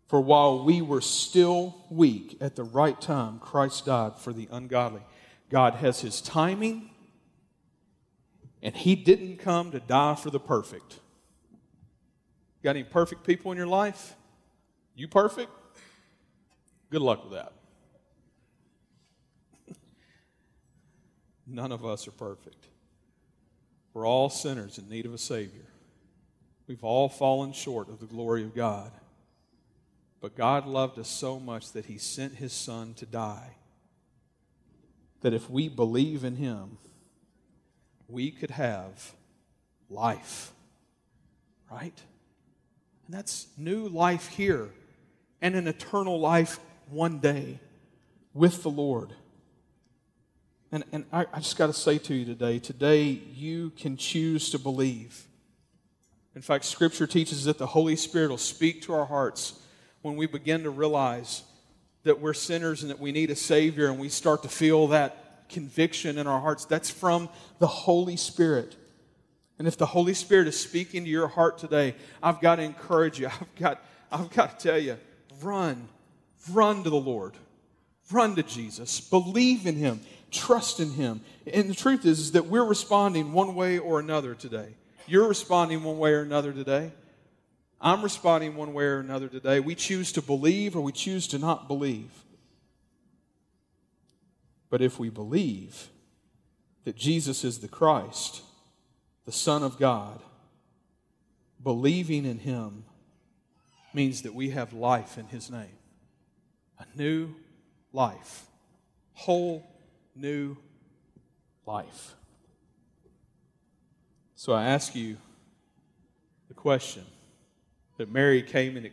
For 0.06 0.20
while 0.20 0.64
we 0.64 0.80
were 0.80 1.00
still 1.00 1.84
weak, 1.90 2.36
at 2.40 2.54
the 2.54 2.62
right 2.62 3.00
time 3.00 3.40
Christ 3.40 3.86
died 3.86 4.18
for 4.18 4.32
the 4.32 4.48
ungodly. 4.50 5.02
God 5.50 5.74
has 5.74 6.00
his 6.00 6.20
timing, 6.20 6.90
and 8.62 8.76
he 8.76 8.94
didn't 8.94 9.38
come 9.38 9.72
to 9.72 9.80
die 9.80 10.14
for 10.14 10.30
the 10.30 10.40
perfect. 10.40 11.00
Got 12.62 12.70
any 12.70 12.84
perfect 12.84 13.24
people 13.24 13.52
in 13.52 13.58
your 13.58 13.66
life? 13.66 14.14
You 14.94 15.08
perfect? 15.08 15.50
Good 16.90 17.02
luck 17.02 17.24
with 17.24 17.32
that. 17.34 17.52
None 21.46 21.72
of 21.72 21.84
us 21.84 22.08
are 22.08 22.12
perfect. 22.12 22.66
We're 23.94 24.06
all 24.06 24.28
sinners 24.28 24.78
in 24.78 24.88
need 24.88 25.06
of 25.06 25.14
a 25.14 25.18
Savior. 25.18 25.66
We've 26.66 26.84
all 26.84 27.08
fallen 27.08 27.52
short 27.52 27.88
of 27.88 28.00
the 28.00 28.06
glory 28.06 28.42
of 28.42 28.54
God. 28.54 28.90
But 30.20 30.36
God 30.36 30.66
loved 30.66 30.98
us 30.98 31.08
so 31.08 31.38
much 31.38 31.72
that 31.72 31.86
He 31.86 31.98
sent 31.98 32.34
His 32.34 32.52
Son 32.52 32.94
to 32.94 33.06
die. 33.06 33.54
That 35.20 35.32
if 35.32 35.48
we 35.48 35.68
believe 35.68 36.24
in 36.24 36.36
Him, 36.36 36.78
we 38.08 38.30
could 38.30 38.50
have 38.50 39.12
life. 39.88 40.52
Right? 41.70 41.98
And 43.06 43.16
that's 43.16 43.46
new 43.56 43.88
life 43.88 44.28
here 44.28 44.70
and 45.40 45.54
an 45.54 45.68
eternal 45.68 46.18
life 46.18 46.58
one 46.90 47.18
day 47.18 47.60
with 48.34 48.62
the 48.62 48.70
Lord. 48.70 49.12
And, 50.72 50.84
and 50.92 51.04
I, 51.12 51.26
I 51.32 51.38
just 51.38 51.56
got 51.56 51.68
to 51.68 51.72
say 51.72 51.98
to 51.98 52.14
you 52.14 52.24
today 52.24 52.58
today, 52.58 53.06
you 53.08 53.70
can 53.70 53.96
choose 53.96 54.50
to 54.50 54.58
believe. 54.58 55.26
In 56.34 56.42
fact, 56.42 56.64
Scripture 56.64 57.06
teaches 57.06 57.44
that 57.44 57.58
the 57.58 57.66
Holy 57.66 57.96
Spirit 57.96 58.30
will 58.30 58.38
speak 58.38 58.82
to 58.82 58.92
our 58.92 59.06
hearts 59.06 59.60
when 60.02 60.16
we 60.16 60.26
begin 60.26 60.64
to 60.64 60.70
realize 60.70 61.42
that 62.02 62.20
we're 62.20 62.34
sinners 62.34 62.82
and 62.82 62.90
that 62.90 63.00
we 63.00 63.10
need 63.10 63.30
a 63.30 63.36
Savior, 63.36 63.88
and 63.88 63.98
we 63.98 64.08
start 64.08 64.42
to 64.42 64.48
feel 64.48 64.88
that 64.88 65.48
conviction 65.48 66.18
in 66.18 66.26
our 66.26 66.40
hearts. 66.40 66.64
That's 66.64 66.90
from 66.90 67.28
the 67.58 67.66
Holy 67.66 68.16
Spirit. 68.16 68.76
And 69.58 69.66
if 69.66 69.76
the 69.78 69.86
Holy 69.86 70.14
Spirit 70.14 70.46
is 70.46 70.58
speaking 70.58 71.04
to 71.04 71.10
your 71.10 71.28
heart 71.28 71.58
today, 71.58 71.94
I've 72.22 72.40
got 72.40 72.56
to 72.56 72.62
encourage 72.62 73.18
you. 73.18 73.26
I've 73.40 73.54
got, 73.56 73.82
I've 74.12 74.30
got 74.30 74.58
to 74.58 74.68
tell 74.68 74.78
you, 74.78 74.98
run. 75.42 75.88
Run 76.52 76.84
to 76.84 76.90
the 76.90 76.96
Lord. 76.96 77.34
Run 78.12 78.36
to 78.36 78.42
Jesus. 78.42 79.00
Believe 79.00 79.66
in 79.66 79.76
Him. 79.76 80.00
Trust 80.36 80.80
in 80.80 80.92
Him. 80.92 81.20
And 81.52 81.68
the 81.68 81.74
truth 81.74 82.04
is, 82.04 82.18
is 82.18 82.32
that 82.32 82.46
we're 82.46 82.64
responding 82.64 83.32
one 83.32 83.54
way 83.54 83.78
or 83.78 83.98
another 83.98 84.34
today. 84.34 84.74
You're 85.06 85.28
responding 85.28 85.82
one 85.82 85.98
way 85.98 86.12
or 86.12 86.22
another 86.22 86.52
today. 86.52 86.92
I'm 87.80 88.02
responding 88.02 88.56
one 88.56 88.72
way 88.72 88.84
or 88.84 88.98
another 88.98 89.28
today. 89.28 89.60
We 89.60 89.74
choose 89.74 90.12
to 90.12 90.22
believe 90.22 90.76
or 90.76 90.80
we 90.80 90.92
choose 90.92 91.26
to 91.28 91.38
not 91.38 91.68
believe. 91.68 92.10
But 94.70 94.82
if 94.82 94.98
we 94.98 95.10
believe 95.10 95.88
that 96.84 96.96
Jesus 96.96 97.44
is 97.44 97.58
the 97.58 97.68
Christ, 97.68 98.42
the 99.24 99.32
Son 99.32 99.62
of 99.62 99.78
God, 99.78 100.20
believing 101.62 102.24
in 102.24 102.38
Him 102.38 102.84
means 103.92 104.22
that 104.22 104.34
we 104.34 104.50
have 104.50 104.72
life 104.72 105.18
in 105.18 105.26
His 105.26 105.50
name. 105.50 105.78
A 106.78 106.86
new 106.96 107.34
life. 107.92 108.46
Whole 109.14 109.66
new 110.16 110.56
life. 111.66 112.14
So 114.34 114.52
I 114.52 114.64
ask 114.66 114.94
you 114.94 115.16
the 116.48 116.54
question 116.54 117.04
that 117.96 118.10
Mary 118.10 118.42
came 118.42 118.76
and 118.76 118.90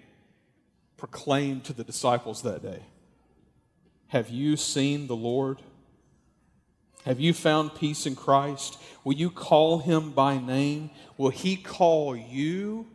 proclaimed 0.97 1.65
to 1.65 1.73
the 1.73 1.83
disciples 1.83 2.41
that 2.43 2.61
day 2.61 2.81
Have 4.07 4.29
you 4.29 4.57
seen 4.57 5.07
the 5.07 5.15
Lord? 5.15 5.61
Have 7.05 7.19
you 7.19 7.33
found 7.33 7.75
peace 7.75 8.05
in 8.05 8.15
Christ? 8.15 8.77
Will 9.03 9.13
you 9.13 9.29
call 9.29 9.79
him 9.79 10.11
by 10.11 10.37
name? 10.37 10.89
Will 11.17 11.31
he 11.31 11.57
call 11.57 12.15
you 12.15 12.87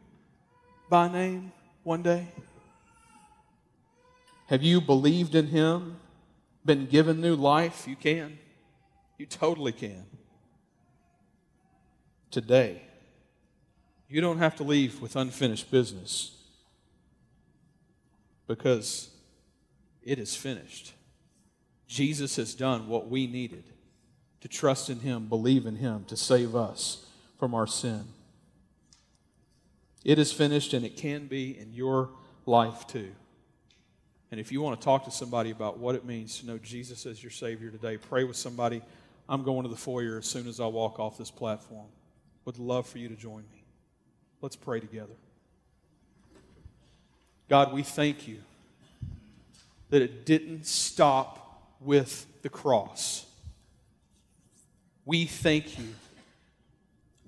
by 0.88 1.08
name 1.08 1.52
one 1.82 2.02
day? 2.02 2.26
Have 4.46 4.62
you 4.62 4.80
believed 4.80 5.34
in 5.34 5.48
him? 5.48 5.98
Been 6.68 6.85
given 6.85 7.22
new 7.22 7.35
life? 7.35 7.88
You 7.88 7.96
can. 7.96 8.38
You 9.16 9.24
totally 9.24 9.72
can. 9.72 10.04
Today, 12.31 12.83
you 14.07 14.20
don't 14.20 14.37
have 14.37 14.54
to 14.57 14.64
leave 14.64 15.00
with 15.00 15.16
unfinished 15.16 15.70
business 15.70 16.37
because 18.46 19.09
it 20.02 20.18
is 20.18 20.37
finished. 20.37 20.92
Jesus 21.87 22.37
has 22.37 22.54
done 22.54 22.87
what 22.87 23.09
we 23.09 23.26
needed 23.26 23.64
to 24.42 24.48
trust 24.48 24.90
in 24.90 25.00
Him, 25.00 25.24
believe 25.24 25.64
in 25.64 25.76
Him, 25.76 26.04
to 26.09 26.18
save 26.18 26.54
us 26.54 27.07
from 27.38 27.54
our 27.54 27.66
sin. 27.66 28.04
It 30.04 30.18
is 30.18 30.33
finished, 30.33 30.74
and 30.74 30.85
it 30.85 30.98
can 30.98 31.28
be 31.28 31.59
in 31.59 31.72
your 31.72 32.11
life 32.44 32.87
too. 32.87 33.12
And 34.30 34.38
if 34.38 34.52
you 34.52 34.60
want 34.60 34.78
to 34.80 34.84
talk 34.84 35.04
to 35.04 35.10
somebody 35.10 35.50
about 35.50 35.78
what 35.78 35.94
it 35.94 36.04
means 36.04 36.40
to 36.40 36.46
know 36.46 36.58
Jesus 36.58 37.06
as 37.06 37.22
your 37.22 37.30
Savior 37.30 37.70
today, 37.70 37.96
pray 37.96 38.24
with 38.24 38.36
somebody. 38.36 38.82
I'm 39.28 39.42
going 39.42 39.62
to 39.62 39.68
the 39.68 39.76
foyer 39.76 40.18
as 40.18 40.26
soon 40.26 40.46
as 40.46 40.60
I 40.60 40.66
walk 40.66 40.98
off 40.98 41.16
this 41.16 41.30
platform. 41.30 41.86
Would 42.44 42.58
love 42.58 42.86
for 42.86 42.98
you 42.98 43.08
to 43.08 43.16
join 43.16 43.42
me. 43.52 43.64
Let's 44.40 44.57
pray 44.57 44.80
together. 44.80 45.14
God, 47.48 47.72
we 47.72 47.82
thank 47.82 48.28
you 48.28 48.38
that 49.90 50.03
it 50.03 50.26
didn't 50.26 50.66
stop 50.66 51.74
with 51.80 52.26
the 52.42 52.48
cross. 52.48 53.24
We 55.07 55.24
thank 55.24 55.78
you. 55.78 55.86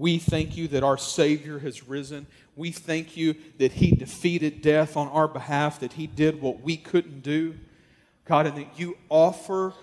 We 0.01 0.19
thank 0.19 0.57
you 0.57 0.67
that 0.69 0.83
our 0.83 0.97
Savior 0.97 1.59
has 1.59 1.87
risen. 1.87 2.27
We 2.57 2.73
thank 2.73 3.19
you 3.19 3.35
that 3.59 3.73
He 3.73 3.91
defeated 3.91 4.63
death 4.63 4.97
on 4.97 5.09
our 5.09 5.29
behalf, 5.29 5.81
that 5.81 5.93
He 5.93 6.07
did 6.07 6.41
what 6.41 6.63
we 6.63 6.79
couldn't 6.79 7.21
do. 7.23 7.55
God, 8.25 8.47
and 8.47 8.57
that 8.57 8.79
you 8.79 8.97
offer 9.11 9.75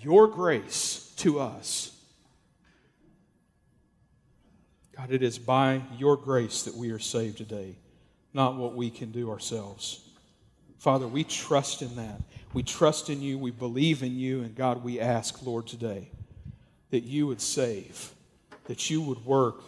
your 0.00 0.28
grace 0.28 1.12
to 1.16 1.40
us. 1.40 1.90
God, 4.96 5.10
it 5.10 5.24
is 5.24 5.40
by 5.40 5.82
your 5.98 6.16
grace 6.16 6.62
that 6.62 6.76
we 6.76 6.92
are 6.92 7.00
saved 7.00 7.38
today, 7.38 7.74
not 8.32 8.54
what 8.54 8.76
we 8.76 8.90
can 8.90 9.10
do 9.10 9.32
ourselves. 9.32 10.08
Father, 10.78 11.08
we 11.08 11.24
trust 11.24 11.82
in 11.82 11.96
that. 11.96 12.20
We 12.52 12.62
trust 12.62 13.10
in 13.10 13.20
you. 13.20 13.38
We 13.38 13.50
believe 13.50 14.04
in 14.04 14.16
you. 14.16 14.42
And 14.42 14.54
God, 14.54 14.84
we 14.84 15.00
ask, 15.00 15.44
Lord, 15.44 15.66
today 15.66 16.10
that 16.90 17.02
you 17.02 17.26
would 17.26 17.40
save, 17.40 18.12
that 18.66 18.90
you 18.90 19.00
would 19.00 19.24
work 19.24 19.62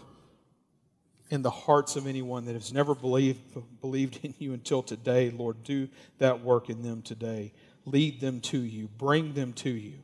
in 1.31 1.43
the 1.43 1.51
hearts 1.51 1.97
of 1.97 2.07
anyone 2.07 2.47
that 2.47 2.55
has 2.55 2.73
never 2.73 2.95
believed, 2.95 3.41
believed 3.81 4.21
in 4.23 4.35
you 4.39 4.53
until 4.53 4.83
today. 4.83 5.31
Lord, 5.31 5.63
do 5.63 5.89
that 6.19 6.43
work 6.43 6.71
in 6.71 6.83
them 6.83 7.03
today. 7.03 7.53
Lead 7.85 8.21
them 8.21 8.41
to 8.41 8.59
you, 8.59 8.89
bring 8.99 9.33
them 9.33 9.53
to 9.55 9.71
you, 9.71 9.95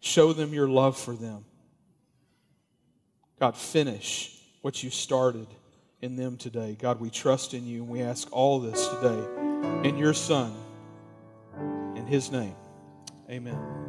show 0.00 0.32
them 0.32 0.52
your 0.52 0.68
love 0.68 0.96
for 0.96 1.14
them. 1.14 1.44
God, 3.40 3.56
finish 3.56 4.38
what 4.62 4.82
you 4.82 4.90
started 4.90 5.48
in 6.00 6.16
them 6.16 6.36
today. 6.36 6.76
God, 6.80 7.00
we 7.00 7.10
trust 7.10 7.52
in 7.52 7.66
you 7.66 7.82
and 7.82 7.88
we 7.88 8.02
ask 8.02 8.28
all 8.30 8.60
this 8.60 8.86
today 8.88 9.88
in 9.88 9.98
your 9.98 10.14
Son, 10.14 10.54
in 11.96 12.06
his 12.06 12.30
name. 12.30 12.54
Amen. 13.28 13.85